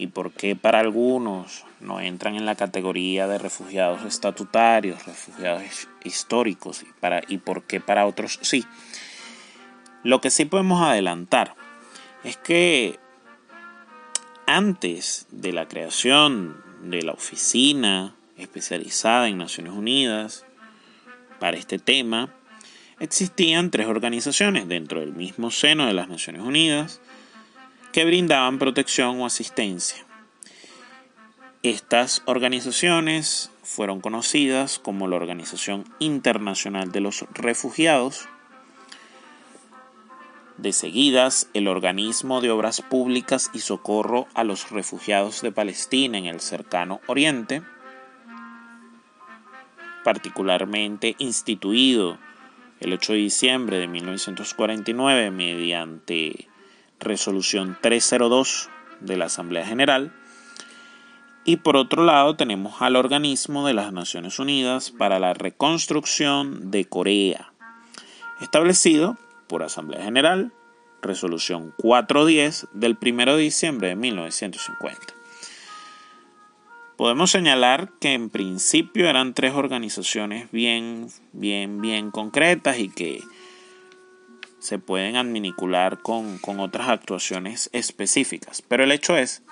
y 0.00 0.06
por 0.06 0.32
qué 0.32 0.56
para 0.56 0.78
algunos 0.78 1.66
no 1.78 2.00
entran 2.00 2.34
en 2.34 2.46
la 2.46 2.54
categoría 2.54 3.26
de 3.26 3.36
refugiados 3.36 4.02
estatutarios, 4.06 5.04
refugiados 5.04 5.88
históricos 6.04 6.82
y, 6.82 6.86
para, 7.00 7.20
y 7.28 7.36
por 7.36 7.64
qué 7.64 7.80
para 7.80 8.06
otros 8.06 8.38
sí. 8.40 8.64
Lo 10.02 10.22
que 10.22 10.30
sí 10.30 10.46
podemos 10.46 10.80
adelantar 10.80 11.54
es 12.24 12.38
que 12.38 12.98
antes 14.46 15.26
de 15.30 15.52
la 15.52 15.68
creación 15.68 16.64
de 16.80 17.02
la 17.02 17.12
oficina 17.12 18.16
especializada 18.38 19.28
en 19.28 19.36
Naciones 19.36 19.74
Unidas 19.74 20.46
para 21.40 21.58
este 21.58 21.78
tema, 21.78 22.32
existían 23.00 23.70
tres 23.70 23.86
organizaciones 23.86 24.66
dentro 24.66 25.00
del 25.00 25.12
mismo 25.12 25.50
seno 25.50 25.86
de 25.86 25.92
las 25.92 26.08
Naciones 26.08 26.40
Unidas 26.40 27.02
que 27.92 28.04
brindaban 28.04 28.58
protección 28.58 29.20
o 29.20 29.26
asistencia. 29.26 30.04
Estas 31.62 32.22
organizaciones 32.24 33.50
fueron 33.62 34.00
conocidas 34.00 34.78
como 34.78 35.08
la 35.08 35.16
Organización 35.16 35.84
Internacional 35.98 36.90
de 36.92 37.00
los 37.00 37.26
Refugiados, 37.32 38.28
de 40.56 40.72
seguidas 40.72 41.48
el 41.54 41.68
Organismo 41.68 42.40
de 42.40 42.50
Obras 42.50 42.82
Públicas 42.82 43.50
y 43.54 43.60
Socorro 43.60 44.26
a 44.34 44.44
los 44.44 44.70
Refugiados 44.70 45.42
de 45.42 45.52
Palestina 45.52 46.18
en 46.18 46.26
el 46.26 46.40
cercano 46.40 47.00
Oriente, 47.06 47.62
particularmente 50.04 51.14
instituido 51.18 52.18
el 52.80 52.92
8 52.92 53.12
de 53.12 53.18
diciembre 53.18 53.78
de 53.78 53.88
1949 53.88 55.30
mediante 55.30 56.49
resolución 57.00 57.76
302 57.80 58.68
de 59.00 59.16
la 59.16 59.26
Asamblea 59.26 59.66
General. 59.66 60.12
Y 61.44 61.56
por 61.56 61.76
otro 61.76 62.04
lado 62.04 62.36
tenemos 62.36 62.80
al 62.82 62.96
organismo 62.96 63.66
de 63.66 63.74
las 63.74 63.92
Naciones 63.92 64.38
Unidas 64.38 64.90
para 64.90 65.18
la 65.18 65.34
Reconstrucción 65.34 66.70
de 66.70 66.84
Corea, 66.84 67.52
establecido 68.40 69.16
por 69.48 69.62
Asamblea 69.62 70.04
General, 70.04 70.52
resolución 71.02 71.74
410 71.78 72.68
del 72.72 72.98
1 73.00 73.36
de 73.36 73.42
diciembre 73.42 73.88
de 73.88 73.96
1950. 73.96 75.14
Podemos 77.00 77.30
señalar 77.30 77.90
que 77.98 78.12
en 78.12 78.28
principio 78.28 79.08
eran 79.08 79.32
tres 79.32 79.54
organizaciones 79.54 80.52
bien, 80.52 81.08
bien, 81.32 81.80
bien 81.80 82.10
concretas 82.10 82.78
y 82.78 82.90
que 82.90 83.22
se 84.60 84.78
pueden 84.78 85.16
adminicular 85.16 86.00
con, 86.00 86.38
con 86.38 86.60
otras 86.60 86.88
actuaciones 86.88 87.70
específicas. 87.72 88.62
Pero 88.62 88.84
el 88.84 88.92
hecho 88.92 89.16
es 89.16 89.42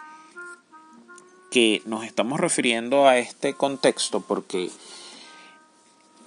que 1.50 1.82
nos 1.86 2.04
estamos 2.04 2.38
refiriendo 2.38 3.08
a 3.08 3.18
este 3.18 3.54
contexto 3.54 4.20
porque 4.20 4.70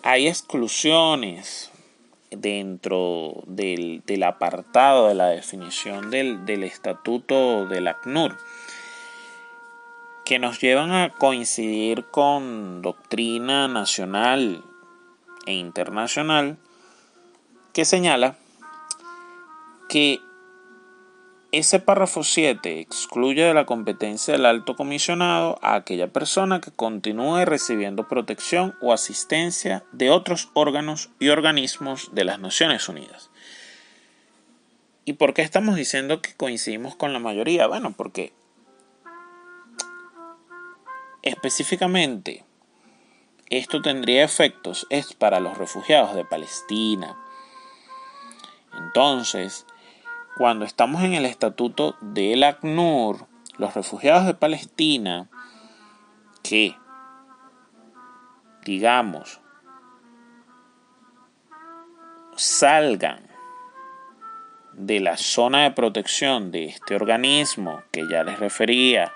hay 0.03 0.27
exclusiones 0.27 1.71
dentro 2.31 3.43
del, 3.45 4.01
del 4.05 4.23
apartado 4.23 5.07
de 5.07 5.15
la 5.15 5.27
definición 5.27 6.09
del, 6.09 6.45
del 6.45 6.63
estatuto 6.63 7.67
del 7.67 7.87
ACNUR 7.87 8.37
que 10.25 10.39
nos 10.39 10.61
llevan 10.61 10.91
a 10.91 11.09
coincidir 11.09 12.05
con 12.05 12.81
doctrina 12.81 13.67
nacional 13.67 14.63
e 15.45 15.53
internacional 15.53 16.57
que 17.73 17.85
señala 17.85 18.37
que 19.91 20.21
ese 21.51 21.79
párrafo 21.79 22.23
7 22.23 22.79
excluye 22.79 23.43
de 23.43 23.53
la 23.53 23.65
competencia 23.65 24.33
del 24.33 24.45
alto 24.45 24.77
comisionado 24.77 25.59
a 25.61 25.75
aquella 25.75 26.07
persona 26.07 26.61
que 26.61 26.71
continúe 26.71 27.43
recibiendo 27.43 28.07
protección 28.07 28.73
o 28.79 28.93
asistencia 28.93 29.83
de 29.91 30.09
otros 30.09 30.49
órganos 30.53 31.09
y 31.19 31.27
organismos 31.27 32.15
de 32.15 32.23
las 32.23 32.39
Naciones 32.39 32.87
Unidas. 32.87 33.31
¿Y 35.03 35.13
por 35.13 35.33
qué 35.33 35.41
estamos 35.41 35.75
diciendo 35.75 36.21
que 36.21 36.35
coincidimos 36.35 36.95
con 36.95 37.11
la 37.11 37.19
mayoría? 37.19 37.67
Bueno, 37.67 37.91
porque 37.91 38.31
específicamente 41.21 42.45
esto 43.49 43.81
tendría 43.81 44.23
efectos 44.23 44.87
es 44.89 45.11
para 45.13 45.41
los 45.41 45.57
refugiados 45.57 46.15
de 46.15 46.23
Palestina. 46.23 47.17
Entonces, 48.73 49.65
cuando 50.35 50.65
estamos 50.65 51.03
en 51.03 51.13
el 51.13 51.25
estatuto 51.25 51.95
del 52.01 52.43
ACNUR, 52.43 53.27
los 53.57 53.73
refugiados 53.73 54.25
de 54.25 54.33
Palestina 54.33 55.29
que, 56.43 56.75
digamos, 58.65 59.39
salgan 62.35 63.27
de 64.73 64.99
la 64.99 65.17
zona 65.17 65.63
de 65.63 65.71
protección 65.71 66.51
de 66.51 66.65
este 66.65 66.95
organismo 66.95 67.83
que 67.91 68.07
ya 68.09 68.23
les 68.23 68.39
refería, 68.39 69.13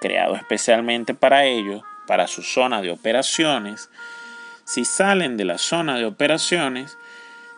creado 0.00 0.34
especialmente 0.34 1.14
para 1.14 1.44
ello, 1.44 1.82
para 2.06 2.26
su 2.26 2.42
zona 2.42 2.82
de 2.82 2.90
operaciones, 2.90 3.90
si 4.64 4.84
salen 4.84 5.36
de 5.36 5.44
la 5.44 5.58
zona 5.58 5.96
de 5.96 6.04
operaciones, 6.04 6.98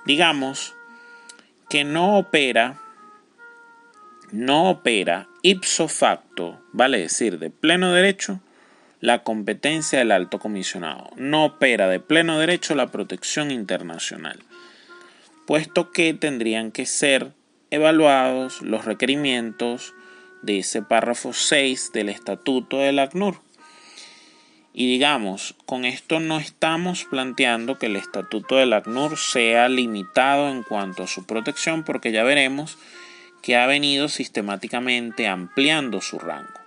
digamos 0.04 0.74
que 1.68 1.84
no 1.84 2.18
opera, 2.18 2.76
no 4.32 4.70
opera 4.70 5.28
ipso 5.42 5.88
facto, 5.88 6.60
vale 6.72 6.98
decir, 6.98 7.38
de 7.38 7.50
pleno 7.50 7.92
derecho, 7.92 8.40
la 9.00 9.22
competencia 9.22 9.98
del 9.98 10.12
alto 10.12 10.38
comisionado. 10.38 11.10
No 11.16 11.44
opera 11.44 11.88
de 11.88 12.00
pleno 12.00 12.38
derecho 12.38 12.74
la 12.74 12.88
protección 12.88 13.50
internacional, 13.50 14.40
puesto 15.46 15.92
que 15.92 16.14
tendrían 16.14 16.72
que 16.72 16.86
ser 16.86 17.32
evaluados 17.70 18.62
los 18.62 18.84
requerimientos 18.84 19.94
de 20.42 20.60
ese 20.60 20.82
párrafo 20.82 21.32
6 21.32 21.92
del 21.92 22.08
Estatuto 22.08 22.78
del 22.78 22.98
ACNUR. 22.98 23.40
Y 24.72 24.86
digamos, 24.86 25.56
con 25.66 25.84
esto 25.84 26.20
no 26.20 26.38
estamos 26.38 27.04
planteando 27.04 27.78
que 27.78 27.86
el 27.86 27.96
Estatuto 27.96 28.56
del 28.56 28.72
ACNUR 28.72 29.18
sea 29.18 29.68
limitado 29.68 30.48
en 30.48 30.62
cuanto 30.62 31.02
a 31.02 31.08
su 31.08 31.26
protección, 31.26 31.82
porque 31.82 32.12
ya 32.12 32.22
veremos 32.22 32.78
que 33.42 33.56
ha 33.56 33.66
venido 33.66 34.08
sistemáticamente 34.08 35.26
ampliando 35.26 36.00
su 36.00 36.18
rango. 36.18 36.60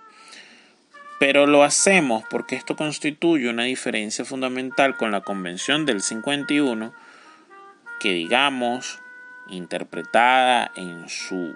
Pero 1.18 1.46
lo 1.46 1.62
hacemos 1.62 2.24
porque 2.28 2.56
esto 2.56 2.76
constituye 2.76 3.48
una 3.48 3.64
diferencia 3.64 4.24
fundamental 4.24 4.96
con 4.96 5.12
la 5.12 5.20
Convención 5.20 5.86
del 5.86 6.02
51, 6.02 6.92
que 8.00 8.12
digamos, 8.12 8.98
interpretada 9.48 10.72
en 10.74 11.08
su 11.08 11.54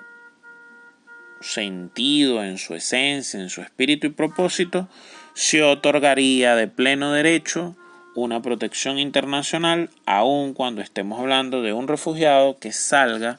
sentido, 1.40 2.44
en 2.44 2.58
su 2.58 2.74
esencia, 2.74 3.40
en 3.40 3.50
su 3.50 3.60
espíritu 3.60 4.06
y 4.06 4.10
propósito, 4.10 4.88
se 5.34 5.62
otorgaría 5.62 6.54
de 6.54 6.68
pleno 6.68 7.12
derecho 7.12 7.76
una 8.16 8.40
protección 8.40 8.98
internacional, 8.98 9.90
aun 10.06 10.54
cuando 10.54 10.80
estemos 10.80 11.20
hablando 11.20 11.62
de 11.62 11.72
un 11.72 11.86
refugiado 11.86 12.58
que 12.58 12.72
salga 12.72 13.38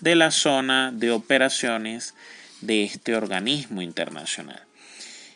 de 0.00 0.14
la 0.14 0.30
zona 0.30 0.92
de 0.92 1.10
operaciones 1.10 2.14
de 2.60 2.84
este 2.84 3.14
organismo 3.14 3.82
internacional. 3.82 4.62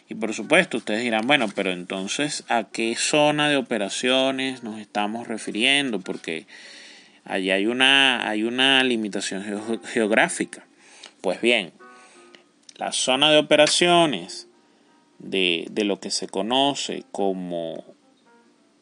Y 0.09 0.15
por 0.15 0.33
supuesto, 0.33 0.79
ustedes 0.79 1.03
dirán, 1.03 1.27
bueno, 1.27 1.49
pero 1.55 1.71
entonces, 1.71 2.45
¿a 2.49 2.65
qué 2.65 2.97
zona 2.97 3.49
de 3.49 3.57
operaciones 3.57 4.63
nos 4.63 4.81
estamos 4.81 5.29
refiriendo? 5.29 6.01
Porque 6.01 6.47
allí 7.25 7.51
hay 7.51 7.67
una, 7.67 8.27
hay 8.27 8.43
una 8.45 8.83
limitación 8.85 9.45
geográfica. 9.85 10.67
Pues 11.21 11.43
bien, 11.43 11.73
la 12.77 12.93
zona 12.93 13.31
de 13.31 13.39
operaciones 13.39 14.49
de, 15.19 15.67
de 15.71 15.85
lo 15.85 16.01
que 16.01 16.11
se 16.11 16.27
conoce 16.27 17.05
como 17.13 17.85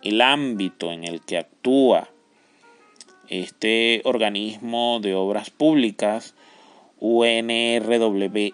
el 0.02 0.20
ámbito 0.20 0.92
en 0.92 1.02
el 1.02 1.22
que 1.22 1.38
actúa 1.38 2.08
este 3.28 4.00
organismo 4.04 5.00
de 5.00 5.14
obras 5.14 5.50
públicas, 5.50 6.34
UNRWA, 6.98 8.52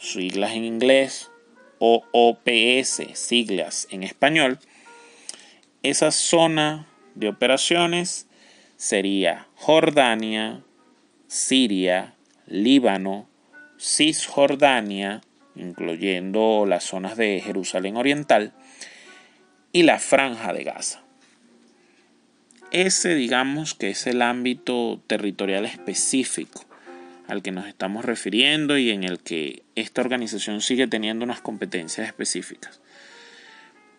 siglas 0.00 0.52
en 0.52 0.64
inglés, 0.64 1.30
o 1.84 2.04
OPS, 2.12 3.02
siglas 3.14 3.88
en 3.90 4.04
español, 4.04 4.60
esa 5.82 6.12
zona 6.12 6.86
de 7.16 7.28
operaciones 7.28 8.28
sería 8.76 9.48
Jordania, 9.56 10.62
Siria, 11.26 12.14
Líbano, 12.46 13.28
Cisjordania, 13.80 15.22
incluyendo 15.56 16.66
las 16.66 16.84
zonas 16.84 17.16
de 17.16 17.40
Jerusalén 17.44 17.96
Oriental, 17.96 18.52
y 19.72 19.82
la 19.82 19.98
franja 19.98 20.52
de 20.52 20.62
Gaza. 20.62 21.01
Ese 22.72 23.14
digamos 23.14 23.74
que 23.74 23.90
es 23.90 24.06
el 24.06 24.22
ámbito 24.22 25.02
territorial 25.06 25.66
específico 25.66 26.64
al 27.28 27.42
que 27.42 27.52
nos 27.52 27.66
estamos 27.66 28.04
refiriendo 28.04 28.78
y 28.78 28.90
en 28.90 29.04
el 29.04 29.20
que 29.20 29.62
esta 29.74 30.00
organización 30.00 30.62
sigue 30.62 30.86
teniendo 30.86 31.24
unas 31.24 31.42
competencias 31.42 32.06
específicas. 32.06 32.80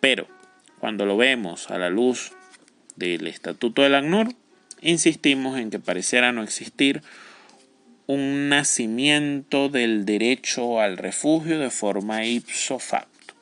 Pero 0.00 0.26
cuando 0.80 1.06
lo 1.06 1.16
vemos 1.16 1.70
a 1.70 1.78
la 1.78 1.88
luz 1.88 2.32
del 2.96 3.28
Estatuto 3.28 3.82
del 3.82 3.94
ACNUR, 3.94 4.34
insistimos 4.80 5.58
en 5.58 5.70
que 5.70 5.78
pareciera 5.78 6.32
no 6.32 6.42
existir 6.42 7.00
un 8.06 8.48
nacimiento 8.48 9.68
del 9.68 10.04
derecho 10.04 10.80
al 10.80 10.98
refugio 10.98 11.60
de 11.60 11.70
forma 11.70 12.26
ipso 12.26 12.80
facto. 12.80 13.34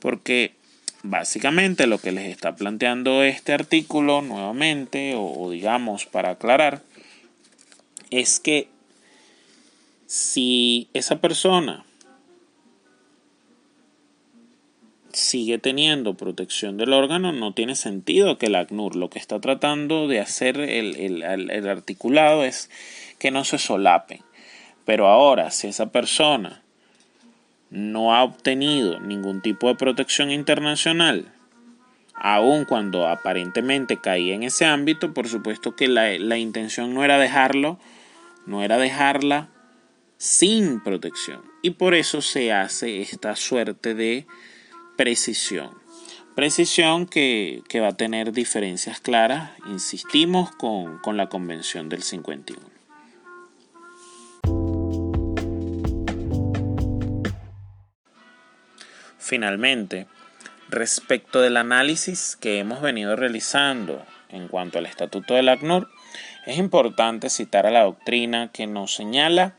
Porque 0.00 0.57
básicamente 1.02 1.86
lo 1.86 1.98
que 1.98 2.12
les 2.12 2.28
está 2.28 2.56
planteando 2.56 3.22
este 3.22 3.52
artículo 3.52 4.22
nuevamente, 4.22 5.14
o, 5.16 5.50
digamos 5.50 6.06
para 6.06 6.30
aclarar, 6.30 6.82
es 8.10 8.40
que 8.40 8.68
si 10.06 10.88
esa 10.94 11.20
persona 11.20 11.84
sigue 15.12 15.58
teniendo 15.58 16.14
protección 16.14 16.76
del 16.76 16.92
órgano, 16.92 17.32
no 17.32 17.52
tiene 17.52 17.74
sentido 17.74 18.38
que 18.38 18.46
el 18.46 18.54
ACNUR 18.54 18.96
lo 18.96 19.10
que 19.10 19.18
está 19.18 19.40
tratando 19.40 20.06
de 20.06 20.20
hacer 20.20 20.60
el, 20.60 21.68
articulado 21.68 22.44
es 22.44 22.70
que 23.18 23.30
no 23.30 23.44
se 23.44 23.58
solapen. 23.58 24.22
Pero 24.84 25.08
ahora, 25.08 25.50
si 25.50 25.66
esa 25.66 25.90
persona 25.90 26.62
no 27.70 28.14
ha 28.14 28.22
obtenido 28.22 29.00
ningún 29.00 29.40
tipo 29.42 29.68
de 29.68 29.74
protección 29.74 30.30
internacional, 30.30 31.32
aun 32.14 32.64
cuando 32.64 33.06
aparentemente 33.06 34.00
caía 34.00 34.34
en 34.34 34.42
ese 34.42 34.64
ámbito, 34.64 35.14
por 35.14 35.28
supuesto 35.28 35.76
que 35.76 35.88
la, 35.88 36.18
la 36.18 36.38
intención 36.38 36.94
no 36.94 37.04
era 37.04 37.18
dejarlo, 37.18 37.78
no 38.46 38.62
era 38.62 38.78
dejarla 38.78 39.48
sin 40.16 40.80
protección. 40.80 41.42
Y 41.62 41.70
por 41.70 41.94
eso 41.94 42.22
se 42.22 42.52
hace 42.52 43.00
esta 43.00 43.36
suerte 43.36 43.94
de 43.94 44.26
precisión. 44.96 45.70
Precisión 46.34 47.06
que, 47.06 47.62
va 47.80 47.88
a 47.88 47.96
tener 47.96 48.32
diferencias 48.32 49.00
claras, 49.00 49.50
insistimos, 49.66 50.52
con, 50.52 50.98
con 50.98 51.16
la 51.16 51.28
Convención 51.28 51.88
del 51.88 52.02
51. 52.02 52.67
Finalmente, 59.28 60.06
respecto 60.70 61.42
del 61.42 61.58
análisis 61.58 62.34
que 62.34 62.60
hemos 62.60 62.80
venido 62.80 63.14
realizando 63.14 64.02
en 64.30 64.48
cuanto 64.48 64.78
al 64.78 64.86
Estatuto 64.86 65.34
del 65.34 65.50
ACNUR, 65.50 65.90
es 66.46 66.56
importante 66.56 67.28
citar 67.28 67.66
a 67.66 67.70
la 67.70 67.82
doctrina 67.82 68.48
que 68.54 68.66
nos 68.66 68.94
señala 68.94 69.54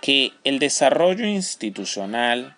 que 0.00 0.30
el 0.44 0.60
desarrollo 0.60 1.26
institucional 1.26 2.54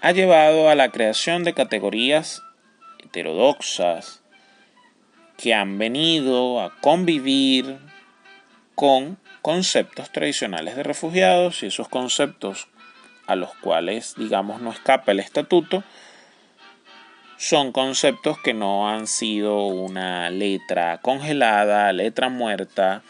ha 0.00 0.12
llevado 0.12 0.70
a 0.70 0.74
la 0.74 0.88
creación 0.88 1.44
de 1.44 1.52
categorías 1.52 2.42
heterodoxas 3.04 4.22
que 5.36 5.52
han 5.52 5.76
venido 5.76 6.62
a 6.62 6.74
convivir 6.80 7.76
con 8.74 9.18
conceptos 9.42 10.10
tradicionales 10.12 10.76
de 10.76 10.82
refugiados 10.82 11.62
y 11.62 11.66
esos 11.66 11.90
conceptos 11.90 12.68
a 13.26 13.36
los 13.36 13.54
cuales, 13.56 14.14
digamos, 14.16 14.60
no 14.60 14.70
escapa 14.70 15.12
el 15.12 15.20
estatuto, 15.20 15.84
son 17.36 17.72
conceptos 17.72 18.38
que 18.38 18.54
no 18.54 18.88
han 18.88 19.06
sido 19.08 19.66
una 19.66 20.30
letra 20.30 20.98
congelada, 21.02 21.92
letra 21.92 22.28
muerta, 22.28 23.02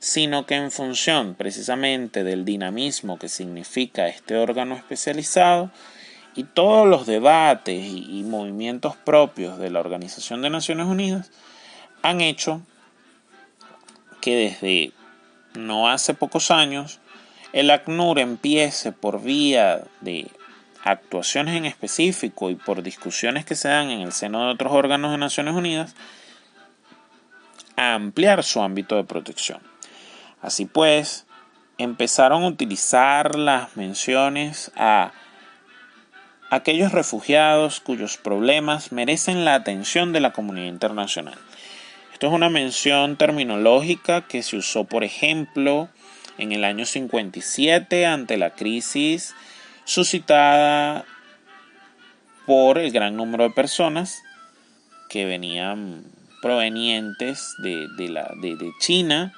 sino 0.00 0.44
que 0.44 0.56
en 0.56 0.72
función 0.72 1.34
precisamente 1.34 2.24
del 2.24 2.44
dinamismo 2.44 3.18
que 3.18 3.28
significa 3.28 4.08
este 4.08 4.36
órgano 4.36 4.74
especializado 4.74 5.70
y 6.34 6.44
todos 6.44 6.86
los 6.86 7.06
debates 7.06 7.82
y, 7.82 8.22
movimientos 8.24 8.96
propios 8.96 9.58
de 9.58 9.70
la 9.70 9.80
Organización 9.80 10.42
de 10.42 10.50
Naciones 10.50 10.86
Unidas 10.86 11.30
han 12.02 12.20
hecho 12.20 12.60
que 14.20 14.36
desde 14.36 14.92
no 15.54 15.88
hace 15.88 16.12
pocos 16.12 16.50
años 16.50 17.00
el 17.56 17.70
ACNUR 17.70 18.18
empiece 18.18 18.92
por 18.92 19.22
vía 19.22 19.84
de 20.02 20.30
actuaciones 20.84 21.56
en 21.56 21.64
específico 21.64 22.50
y 22.50 22.54
por 22.54 22.82
discusiones 22.82 23.46
que 23.46 23.54
se 23.54 23.68
dan 23.68 23.88
en 23.88 24.02
el 24.02 24.12
seno 24.12 24.44
de 24.44 24.52
otros 24.52 24.74
órganos 24.74 25.10
de 25.10 25.16
Naciones 25.16 25.54
Unidas 25.54 25.94
a 27.76 27.94
ampliar 27.94 28.44
su 28.44 28.60
ámbito 28.60 28.96
de 28.96 29.04
protección. 29.04 29.62
Así 30.42 30.66
pues, 30.66 31.24
empezaron 31.78 32.42
a 32.42 32.48
utilizar 32.48 33.36
las 33.36 33.74
menciones 33.74 34.70
a 34.76 35.12
aquellos 36.50 36.92
refugiados 36.92 37.80
cuyos 37.80 38.18
problemas 38.18 38.92
merecen 38.92 39.46
la 39.46 39.54
atención 39.54 40.12
de 40.12 40.20
la 40.20 40.34
comunidad 40.34 40.66
internacional. 40.66 41.38
Esto 42.12 42.26
es 42.26 42.34
una 42.34 42.50
mención 42.50 43.16
terminológica 43.16 44.20
que 44.20 44.42
se 44.42 44.58
usó, 44.58 44.84
por 44.84 45.04
ejemplo, 45.04 45.88
en 46.38 46.52
el 46.52 46.64
año 46.64 46.86
57 46.86 48.06
ante 48.06 48.36
la 48.36 48.50
crisis 48.50 49.34
suscitada 49.84 51.04
por 52.46 52.78
el 52.78 52.90
gran 52.90 53.16
número 53.16 53.44
de 53.44 53.50
personas 53.50 54.22
que 55.08 55.24
venían 55.24 56.04
provenientes 56.42 57.54
de, 57.58 57.88
de 57.96 58.72
China 58.80 59.32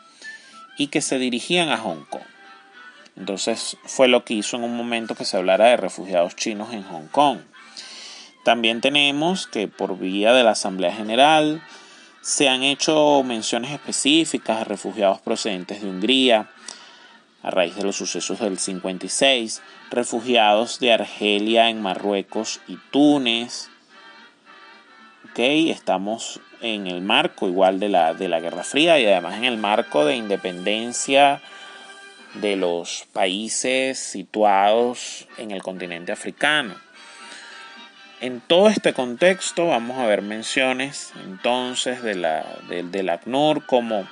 y 0.77 0.89
que 0.89 1.01
se 1.01 1.19
dirigían 1.19 1.71
a 1.71 1.79
Hong 1.79 2.05
Kong. 2.05 2.23
Entonces 3.17 3.77
fue 3.85 4.09
lo 4.09 4.25
que 4.25 4.35
hizo 4.35 4.57
en 4.57 4.65
un 4.65 4.77
momento 4.77 5.15
que 5.15 5.25
se 5.25 5.37
hablara 5.37 5.67
de 5.67 5.77
refugiados 5.77 6.37
chinos 6.37 6.73
en 6.73 6.85
Hong 6.85 7.09
Kong. 7.09 7.39
También 8.45 8.81
tenemos 8.81 9.47
que 9.47 9.69
por 9.69 9.99
vía 9.99 10.33
de 10.33 10.45
la 10.45 10.53
Asamblea 10.53 10.93
General 10.93 11.61
se 12.23 12.49
han 12.49 12.63
hecho 12.63 13.23
menciones 13.25 13.73
específicas 13.73 14.61
a 14.61 14.65
refugiados 14.65 15.21
procedentes 15.21 15.83
de 15.83 15.89
Hungría, 15.89 16.49
a 17.43 17.51
raíz 17.51 17.77
de 17.77 17.85
los 17.85 17.97
sucesos 17.97 18.41
del 18.41 18.59
56, 18.59 19.63
refugiados 19.91 20.81
de 20.81 20.93
Argelia 20.93 21.71
en 21.71 21.83
Marruecos 21.83 22.61
y 22.67 22.77
Túnez. 22.91 23.71
Estamos 25.37 26.41
en 26.61 26.89
el 26.89 27.01
marco 27.01 27.47
igual 27.47 27.79
de 27.79 27.89
la, 27.89 28.13
de 28.13 28.29
la 28.29 28.41
Guerra 28.41 28.65
Fría 28.65 28.99
y 28.99 29.07
además 29.07 29.37
en 29.37 29.45
el 29.45 29.57
marco 29.57 30.05
de 30.05 30.17
independencia 30.17 31.41
de 32.35 32.57
los 32.57 33.07
países 33.13 34.01
situados 34.01 35.29
en 35.37 35.53
el 35.53 35.63
continente 35.63 36.11
africano. 36.11 36.75
En 38.21 38.41
todo 38.41 38.69
este 38.69 38.93
contexto 38.93 39.69
vamos 39.69 39.99
a 39.99 40.07
ver 40.07 40.23
menciones 40.23 41.13
entonces 41.25 42.03
de 42.03 42.17
la, 42.17 42.45
del 42.69 43.09
ACNUR 43.09 43.65
como 43.65 44.09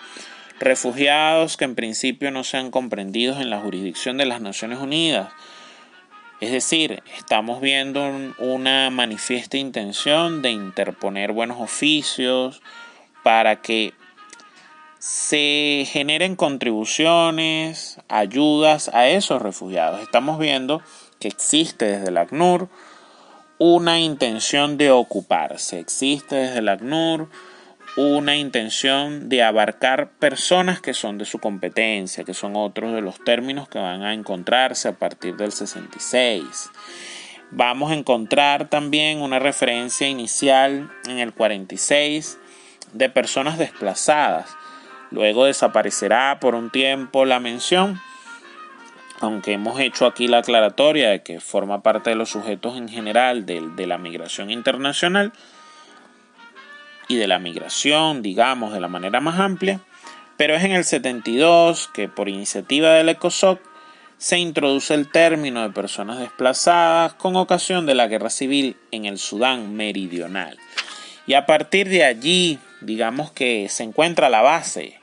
refugiados 0.58 1.56
que 1.56 1.64
en 1.64 1.74
principio 1.74 2.30
no 2.30 2.44
sean 2.44 2.70
comprendidos 2.70 3.40
en 3.40 3.50
la 3.50 3.60
jurisdicción 3.60 4.16
de 4.16 4.26
las 4.26 4.40
Naciones 4.40 4.78
Unidas. 4.78 5.30
Es 6.40 6.52
decir, 6.52 7.02
estamos 7.16 7.60
viendo 7.60 8.10
una 8.38 8.90
manifiesta 8.90 9.56
intención 9.56 10.42
de 10.42 10.50
interponer 10.50 11.32
buenos 11.32 11.60
oficios 11.60 12.60
para 13.22 13.62
que 13.62 13.94
se 14.98 15.86
generen 15.88 16.36
contribuciones, 16.36 17.98
ayudas 18.08 18.90
a 18.92 19.08
esos 19.08 19.40
refugiados. 19.40 20.02
Estamos 20.02 20.38
viendo 20.38 20.82
que 21.20 21.28
existe 21.28 21.86
desde 21.86 22.08
el 22.08 22.18
ACNUR 22.18 22.68
una 23.58 23.98
intención 23.98 24.76
de 24.76 24.90
ocuparse. 24.90 25.78
Existe 25.80 26.34
desde 26.36 26.58
el 26.58 26.68
ACNUR 26.68 27.28
una 27.96 28.36
intención 28.36 29.28
de 29.28 29.42
abarcar 29.42 30.10
personas 30.18 30.80
que 30.80 30.94
son 30.94 31.18
de 31.18 31.24
su 31.24 31.38
competencia, 31.38 32.24
que 32.24 32.34
son 32.34 32.54
otros 32.56 32.92
de 32.92 33.00
los 33.00 33.22
términos 33.24 33.68
que 33.68 33.78
van 33.78 34.02
a 34.02 34.12
encontrarse 34.12 34.88
a 34.88 34.92
partir 34.92 35.36
del 35.36 35.52
66. 35.52 36.70
Vamos 37.50 37.90
a 37.90 37.94
encontrar 37.94 38.68
también 38.68 39.22
una 39.22 39.38
referencia 39.38 40.08
inicial 40.08 40.90
en 41.08 41.18
el 41.18 41.32
46 41.32 42.38
de 42.92 43.08
personas 43.08 43.58
desplazadas. 43.58 44.54
Luego 45.10 45.44
desaparecerá 45.44 46.38
por 46.40 46.54
un 46.54 46.70
tiempo 46.70 47.24
la 47.24 47.40
mención 47.40 48.00
aunque 49.20 49.52
hemos 49.52 49.80
hecho 49.80 50.06
aquí 50.06 50.28
la 50.28 50.38
aclaratoria 50.38 51.10
de 51.10 51.22
que 51.22 51.40
forma 51.40 51.82
parte 51.82 52.10
de 52.10 52.16
los 52.16 52.30
sujetos 52.30 52.76
en 52.76 52.88
general 52.88 53.46
de, 53.46 53.86
la 53.86 53.98
migración 53.98 54.50
internacional 54.50 55.32
y 57.08 57.16
de 57.16 57.28
la 57.28 57.38
migración, 57.38 58.22
digamos, 58.22 58.72
de 58.72 58.80
la 58.80 58.88
manera 58.88 59.20
más 59.20 59.38
amplia, 59.38 59.80
pero 60.36 60.54
es 60.54 60.64
en 60.64 60.72
el 60.72 60.84
72 60.84 61.88
que 61.92 62.08
por 62.08 62.28
iniciativa 62.28 62.90
del 62.90 63.08
ECOSOC 63.08 63.60
se 64.18 64.38
introduce 64.38 64.94
el 64.94 65.10
término 65.10 65.62
de 65.62 65.70
personas 65.70 66.18
desplazadas 66.18 67.14
con 67.14 67.36
ocasión 67.36 67.86
de 67.86 67.94
la 67.94 68.06
guerra 68.06 68.30
civil 68.30 68.76
en 68.90 69.04
el 69.04 69.18
Sudán 69.18 69.74
meridional. 69.74 70.58
Y 71.26 71.34
a 71.34 71.46
partir 71.46 71.88
de 71.88 72.04
allí, 72.04 72.58
digamos 72.80 73.30
que 73.30 73.68
se 73.68 73.82
encuentra 73.82 74.30
la 74.30 74.42
base 74.42 74.98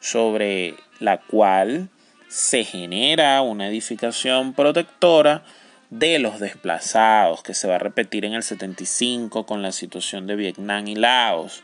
sobre 0.00 0.74
la 1.00 1.18
cual 1.18 1.88
se 2.28 2.64
genera 2.64 3.42
una 3.42 3.68
edificación 3.68 4.54
protectora 4.54 5.44
de 5.90 6.18
los 6.18 6.40
desplazados 6.40 7.42
que 7.42 7.54
se 7.54 7.68
va 7.68 7.76
a 7.76 7.78
repetir 7.78 8.24
en 8.24 8.34
el 8.34 8.42
75 8.42 9.46
con 9.46 9.62
la 9.62 9.72
situación 9.72 10.26
de 10.26 10.36
Vietnam 10.36 10.86
y 10.88 10.94
Laos. 10.94 11.62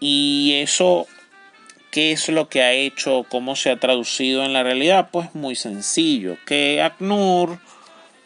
Y 0.00 0.54
eso, 0.62 1.06
¿qué 1.90 2.12
es 2.12 2.28
lo 2.28 2.48
que 2.48 2.62
ha 2.62 2.72
hecho? 2.72 3.24
¿Cómo 3.28 3.54
se 3.56 3.70
ha 3.70 3.78
traducido 3.78 4.44
en 4.44 4.52
la 4.52 4.62
realidad? 4.62 5.10
Pues 5.12 5.34
muy 5.34 5.54
sencillo, 5.54 6.36
que 6.46 6.82
ACNUR 6.82 7.58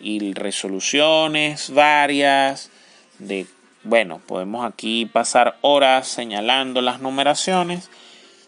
y 0.00 0.32
resoluciones 0.34 1.70
varias 1.70 2.70
de, 3.18 3.46
bueno, 3.82 4.20
podemos 4.26 4.64
aquí 4.64 5.06
pasar 5.06 5.58
horas 5.60 6.08
señalando 6.08 6.80
las 6.80 7.00
numeraciones 7.00 7.90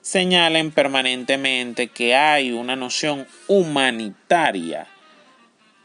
señalen 0.00 0.70
permanentemente 0.70 1.88
que 1.88 2.14
hay 2.14 2.52
una 2.52 2.76
noción 2.76 3.26
humanitaria 3.46 4.86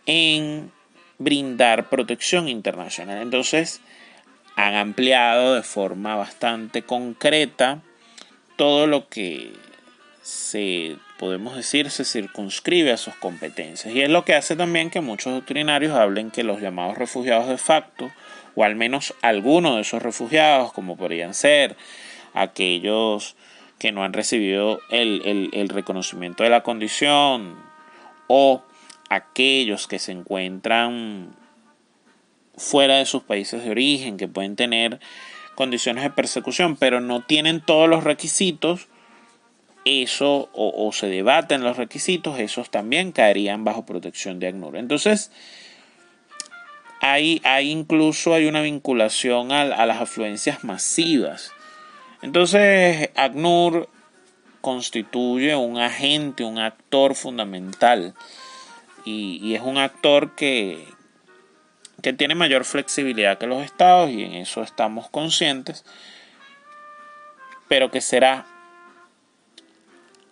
en 0.06 0.72
brindar 1.18 1.90
protección 1.90 2.48
internacional. 2.48 3.22
Entonces, 3.22 3.82
han 4.56 4.76
ampliado 4.76 5.56
de 5.56 5.64
forma 5.64 6.16
bastante 6.16 6.84
concreta 6.84 7.82
todo 8.56 8.88
lo 8.88 9.10
que 9.10 9.52
se 10.22 10.96
podemos 11.18 11.56
decir 11.56 11.90
se 11.90 12.06
circunscribe 12.06 12.92
a 12.92 12.98
sus 12.98 13.16
competencias 13.16 13.94
y 13.94 14.02
es 14.02 14.10
lo 14.10 14.24
que 14.24 14.36
hace 14.36 14.56
también 14.56 14.90
que 14.90 15.02
muchos 15.02 15.34
doctrinarios 15.34 15.96
hablen 15.96 16.32
que 16.32 16.44
los 16.44 16.62
llamados 16.62 16.98
refugiados 16.98 17.50
de 17.50 17.58
facto 17.58 18.10
o 18.56 18.64
al 18.64 18.76
menos 18.76 19.14
algunos 19.22 19.76
de 19.76 19.82
esos 19.82 20.02
refugiados 20.02 20.72
como 20.72 20.96
podrían 20.96 21.34
ser 21.34 21.76
aquellos 22.34 23.36
que 23.80 23.92
no 23.92 24.04
han 24.04 24.14
recibido 24.14 24.80
el, 24.90 25.70
reconocimiento 25.70 26.44
de 26.44 26.50
la 26.50 26.64
condición 26.64 27.58
o 28.28 28.64
aquellos 29.16 29.88
que 29.88 30.00
se 30.00 30.12
encuentran 30.12 31.36
fuera 32.56 32.98
de 32.98 33.06
sus 33.06 33.24
países 33.24 33.64
de 33.64 33.72
origen, 33.72 34.18
que 34.18 34.28
pueden 34.28 34.56
tener 34.56 35.00
condiciones 35.56 36.04
de 36.04 36.10
persecución, 36.10 36.76
pero 36.76 37.02
no 37.02 37.22
tienen 37.22 37.62
todos 37.62 37.90
los 37.90 38.04
requisitos, 38.04 38.88
eso 39.86 40.50
o, 40.54 40.92
se 40.94 41.08
debaten 41.08 41.64
los 41.64 41.78
requisitos, 41.78 42.40
esos 42.40 42.70
también 42.70 43.12
caerían 43.12 43.64
bajo 43.64 43.86
protección 43.86 44.40
de 44.40 44.48
ACNUR. 44.48 44.78
Entonces, 44.78 45.32
hay, 47.02 47.42
incluso 47.64 48.34
hay 48.34 48.46
una 48.46 48.62
vinculación 48.62 49.52
a, 49.52 49.62
a 49.62 49.86
las 49.86 50.02
afluencias 50.02 50.64
masivas 50.64 51.52
entonces, 52.24 53.10
ACNUR 53.16 53.90
constituye 54.62 55.58
un 55.58 55.78
agente, 55.78 56.46
un 56.46 56.58
actor 56.58 57.16
fundamental 57.16 58.16
y, 59.06 59.56
es 59.56 59.62
un 59.62 59.78
actor 59.78 60.36
que, 60.36 60.88
que 62.02 62.14
tiene 62.14 62.36
mayor 62.36 62.66
flexibilidad 62.66 63.38
que 63.38 63.48
los 63.48 63.64
estados 63.64 64.10
y 64.10 64.24
en 64.24 64.34
eso 64.34 64.62
estamos 64.62 65.10
conscientes, 65.10 65.86
pero 67.68 67.92
que 67.92 68.02
será 68.02 68.46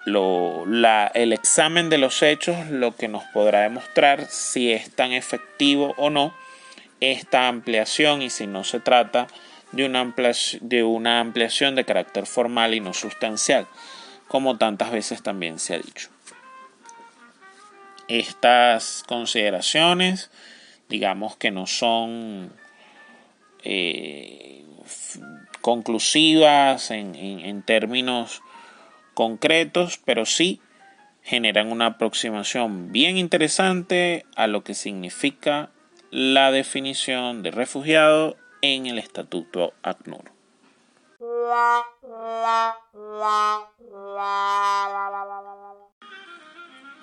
lo, 0.05 0.65
la, 0.65 1.11
el 1.13 1.33
examen 1.33 1.89
de 1.89 1.97
los 1.97 2.21
hechos 2.23 2.67
lo 2.67 2.95
que 2.95 3.07
nos 3.07 3.23
podrá 3.25 3.61
demostrar 3.61 4.25
si 4.29 4.71
es 4.71 4.95
tan 4.95 5.11
efectivo 5.11 5.93
o 5.97 6.09
no 6.09 6.33
esta 7.01 7.47
ampliación 7.47 8.21
y 8.21 8.29
si 8.29 8.47
no 8.47 8.63
se 8.63 8.79
trata 8.79 9.27
de 9.71 9.85
una, 9.85 10.13
de 10.61 10.83
una 10.83 11.19
ampliación 11.19 11.75
de 11.75 11.83
carácter 11.83 12.25
formal 12.25 12.73
y 12.73 12.79
no 12.79 12.93
sustancial, 12.93 13.67
como 14.27 14.57
tantas 14.57 14.91
veces 14.91 15.23
también 15.23 15.59
se 15.59 15.73
ha 15.73 15.77
dicho. 15.79 16.10
Estas 18.19 19.05
consideraciones, 19.07 20.31
digamos 20.89 21.37
que 21.37 21.49
no 21.49 21.65
son 21.65 22.51
eh, 23.63 24.65
conclusivas 25.61 26.91
en, 26.91 27.15
en 27.15 27.61
términos 27.63 28.41
concretos, 29.13 29.97
pero 30.03 30.25
sí 30.25 30.59
generan 31.23 31.71
una 31.71 31.85
aproximación 31.85 32.91
bien 32.91 33.17
interesante 33.17 34.25
a 34.35 34.47
lo 34.47 34.65
que 34.65 34.73
significa 34.73 35.69
la 36.09 36.51
definición 36.51 37.43
de 37.43 37.51
refugiado 37.51 38.35
en 38.61 38.87
el 38.87 38.99
Estatuto 38.99 39.73
ACNUR. 39.83 40.33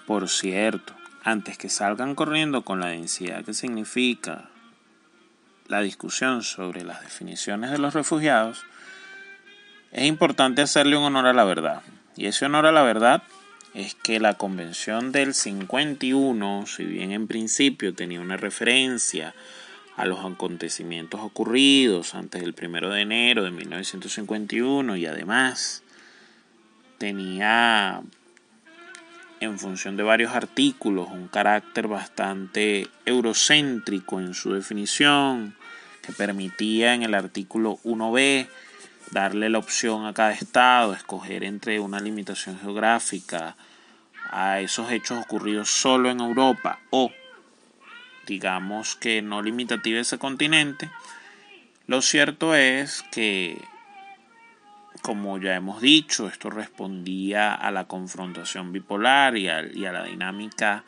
Por 0.09 0.31
cierto, 0.31 0.94
antes 1.23 1.59
que 1.59 1.68
salgan 1.68 2.14
corriendo 2.14 2.62
con 2.62 2.81
la 2.81 2.87
densidad 2.87 3.44
que 3.44 3.53
significa 3.53 4.49
la 5.66 5.83
discusión 5.83 6.42
sobre 6.42 6.83
las 6.83 7.03
definiciones 7.03 7.71
de 7.71 7.77
los 7.77 7.92
refugiados, 7.92 8.64
es 9.92 10.07
importante 10.07 10.62
hacerle 10.62 10.97
un 10.97 11.05
honor 11.05 11.27
a 11.27 11.35
la 11.35 11.44
verdad. 11.44 11.83
Y 12.16 12.25
ese 12.25 12.47
honor 12.47 12.64
a 12.64 12.73
la 12.73 12.81
verdad 12.81 13.23
es 13.75 13.97
que 13.97 14.18
la 14.18 14.33
Convención 14.33 15.12
del 15.12 15.35
51, 15.35 16.64
si 16.66 16.85
bien 16.85 17.12
en 17.12 17.27
principio 17.27 17.92
tenía 17.92 18.23
una 18.23 18.38
referencia 18.38 19.35
a 19.94 20.07
los 20.07 20.25
acontecimientos 20.25 21.21
ocurridos 21.21 22.14
antes 22.14 22.40
del 22.40 22.55
1 22.59 22.88
de 22.88 23.03
enero 23.03 23.44
de 23.44 23.51
1951 23.51 24.97
y 24.97 25.05
además 25.05 25.83
tenía 26.97 28.01
en 29.40 29.59
función 29.59 29.96
de 29.96 30.03
varios 30.03 30.35
artículos 30.35 31.09
un 31.11 31.29
carácter 31.29 31.87
bastante 31.88 32.88
eurocéntrico 33.05 34.20
en 34.20 34.35
su 34.35 34.53
definición 34.53 35.55
que 36.03 36.12
permitía 36.12 36.94
en 36.94 37.03
el 37.03 37.14
artículo 37.14 37.79
1b 37.85 38.48
darle 39.11 39.48
la 39.48 39.59
opción 39.59 40.07
a 40.07 40.12
cada 40.12 40.33
estado, 40.33 40.92
escoger 40.92 41.44
entre 41.44 41.81
una 41.81 42.01
limitación 42.01 42.59
geográfica 42.59 43.57
a 44.31 44.61
esos 44.61 44.90
hechos 44.92 45.18
ocurridos 45.18 45.70
solo 45.70 46.11
en 46.11 46.20
Europa 46.20 46.81
o 46.90 47.11
digamos 48.27 48.94
que 48.96 49.22
no 49.22 49.42
limitativa 49.42 49.98
ese 49.98 50.18
continente, 50.18 50.90
lo 51.87 52.03
cierto 52.03 52.55
es 52.55 53.03
que, 53.11 53.59
como 54.99 55.39
ya 55.39 55.55
hemos 55.55 55.81
dicho, 55.81 56.29
esto 56.29 56.51
respondía 56.51 57.55
a 57.55 57.71
la 57.71 57.85
confrontación 57.85 58.73
bipolar 58.73 59.37
y 59.37 59.49
a, 59.49 59.63
la 59.63 60.05
dinámica 60.05 60.85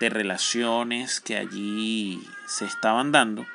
de 0.00 0.10
relaciones 0.10 1.20
que 1.20 1.36
allí 1.36 2.22
se 2.46 2.64
estaban 2.64 3.12
dando. 3.12 3.46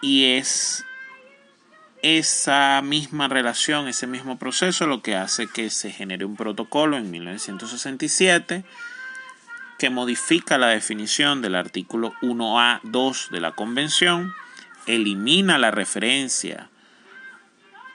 Y 0.00 0.36
es 0.36 0.84
esa 2.02 2.80
misma 2.82 3.28
relación, 3.28 3.88
ese 3.88 4.06
mismo 4.06 4.38
proceso, 4.38 4.86
lo 4.86 5.02
que 5.02 5.16
hace 5.16 5.48
que 5.48 5.70
se 5.70 5.90
genere 5.90 6.24
un 6.24 6.36
protocolo 6.36 6.96
en 6.96 7.10
1967 7.10 8.64
que 9.78 9.90
modifica 9.90 10.58
la 10.58 10.68
definición 10.68 11.40
del 11.40 11.54
artículo 11.54 12.12
1A2 12.20 13.30
de 13.30 13.40
la 13.40 13.52
Convención, 13.52 14.34
elimina 14.86 15.56
la 15.56 15.70
referencia 15.70 16.68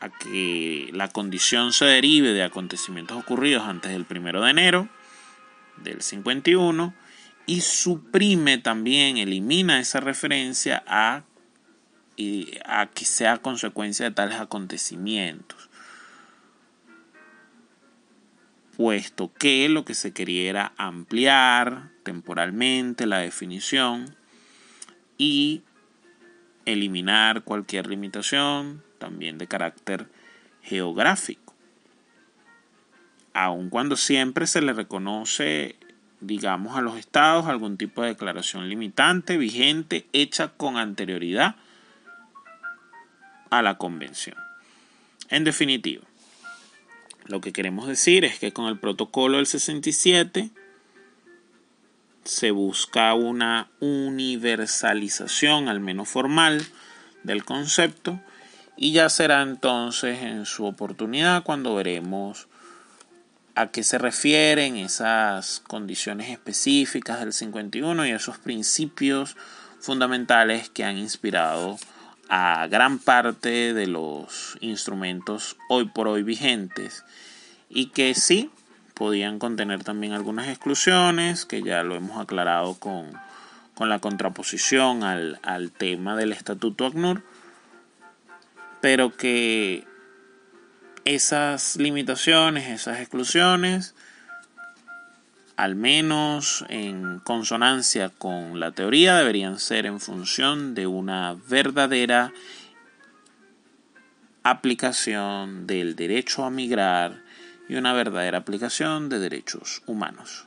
a 0.04 0.10
que 0.10 0.90
la 0.92 1.08
condición 1.08 1.72
se 1.72 1.86
derive 1.86 2.34
de 2.34 2.44
acontecimientos 2.44 3.18
ocurridos 3.18 3.64
antes 3.64 3.92
del 3.92 4.06
1 4.10 4.42
de 4.42 4.50
enero 4.50 4.90
del 5.78 6.02
51 6.02 6.94
y 7.46 7.62
suprime 7.62 8.58
también, 8.58 9.18
elimina 9.18 9.80
esa 9.80 10.02
referencia 10.02 10.84
a, 10.88 11.24
a 12.66 12.88
que 12.88 13.06
sea 13.06 13.38
consecuencia 13.38 14.06
de 14.06 14.16
tales 14.16 14.40
acontecimientos. 14.40 15.70
Puesto 18.76 19.32
que 19.34 19.70
lo 19.70 19.86
que 19.86 19.94
se 19.94 20.12
quería 20.12 20.50
era 20.50 20.74
ampliar 20.78 21.92
temporalmente 22.04 23.06
la 23.06 23.20
definición 23.20 24.18
y 25.18 25.62
eliminar 26.66 27.44
cualquier 27.44 27.88
limitación 27.88 28.84
también 29.04 29.38
de 29.38 29.48
carácter 29.48 30.08
geográfico. 30.62 31.54
Aun 33.34 33.70
cuando 33.70 33.98
siempre 33.98 34.48
se 34.48 34.62
le 34.62 34.72
reconoce, 34.72 35.76
digamos, 36.22 36.78
a 36.78 36.82
los 36.82 36.98
estados 36.98 37.48
algún 37.48 37.76
tipo 37.76 38.02
de 38.02 38.10
declaración 38.10 38.70
limitante 38.70 39.36
vigente 39.36 40.08
hecha 40.14 40.54
con 40.56 40.78
anterioridad 40.78 41.58
a 43.50 43.62
la 43.62 43.78
convención. 43.78 44.38
En 45.28 45.44
definitiva, 45.44 46.04
lo 47.26 47.42
que 47.42 47.52
queremos 47.52 47.88
decir 47.88 48.24
es 48.24 48.40
que 48.40 48.54
con 48.54 48.68
el 48.68 48.80
protocolo 48.80 49.36
del 49.36 49.48
67 49.48 50.50
se 52.24 52.52
busca 52.52 53.14
una 53.16 53.70
universalización, 53.82 55.68
al 55.68 55.82
menos 55.82 56.08
formal, 56.08 56.66
del 57.24 57.44
concepto 57.44 58.22
y 58.76 58.92
ya 58.92 59.10
será 59.10 59.42
entonces 59.42 60.22
en 60.22 60.46
su 60.46 60.66
oportunidad 60.66 61.44
cuando 61.44 61.76
veremos 61.76 62.48
a 63.56 63.68
qué 63.68 63.84
se 63.84 63.98
refieren 63.98 64.78
esas 64.78 65.62
condiciones 65.68 66.30
específicas 66.30 67.20
del 67.20 67.34
51 67.34 68.08
y 68.08 68.12
esos 68.12 68.40
principios 68.40 69.38
fundamentales 69.80 70.70
que 70.70 70.84
han 70.84 70.98
inspirado 70.98 71.78
a 72.30 72.68
gran 72.68 73.00
parte 73.00 73.74
de 73.74 73.86
los 73.86 74.58
instrumentos 74.62 75.58
hoy 75.70 75.86
por 75.86 76.08
hoy 76.08 76.24
vigentes 76.24 77.04
y 77.70 77.88
que 77.88 78.16
sí 78.16 78.50
podían 78.94 79.40
contener 79.40 79.84
también 79.84 80.14
algunas 80.14 80.48
exclusiones, 80.48 81.46
que 81.46 81.62
ya 81.62 81.84
lo 81.84 81.96
hemos 81.96 82.20
aclarado 82.20 82.76
con, 82.76 83.12
la 83.80 84.00
contraposición 84.00 85.04
al, 85.04 85.40
al, 85.44 85.72
tema 85.72 86.16
del 86.16 86.32
estatuto 86.32 86.86
ACNUR, 86.86 87.24
pero 88.84 89.16
que 89.16 89.88
esas 91.06 91.78
limitaciones, 91.78 92.68
esas 92.68 93.00
exclusiones, 93.00 93.96
al 95.56 95.76
menos 95.76 96.66
en 96.68 97.20
consonancia 97.20 98.10
con 98.10 98.60
la 98.60 98.72
teoría, 98.72 99.16
deberían 99.16 99.58
ser 99.58 99.86
en 99.86 100.02
función 100.02 100.76
de 100.76 100.86
una 100.86 101.38
verdadera 101.48 102.34
aplicación 104.44 105.66
del 105.66 105.96
derecho 105.96 106.44
a 106.44 106.50
migrar 106.50 107.24
y 107.70 107.76
una 107.76 107.94
verdadera 107.94 108.40
aplicación 108.40 109.08
de 109.08 109.20
derechos 109.20 109.82
humanos. 109.86 110.46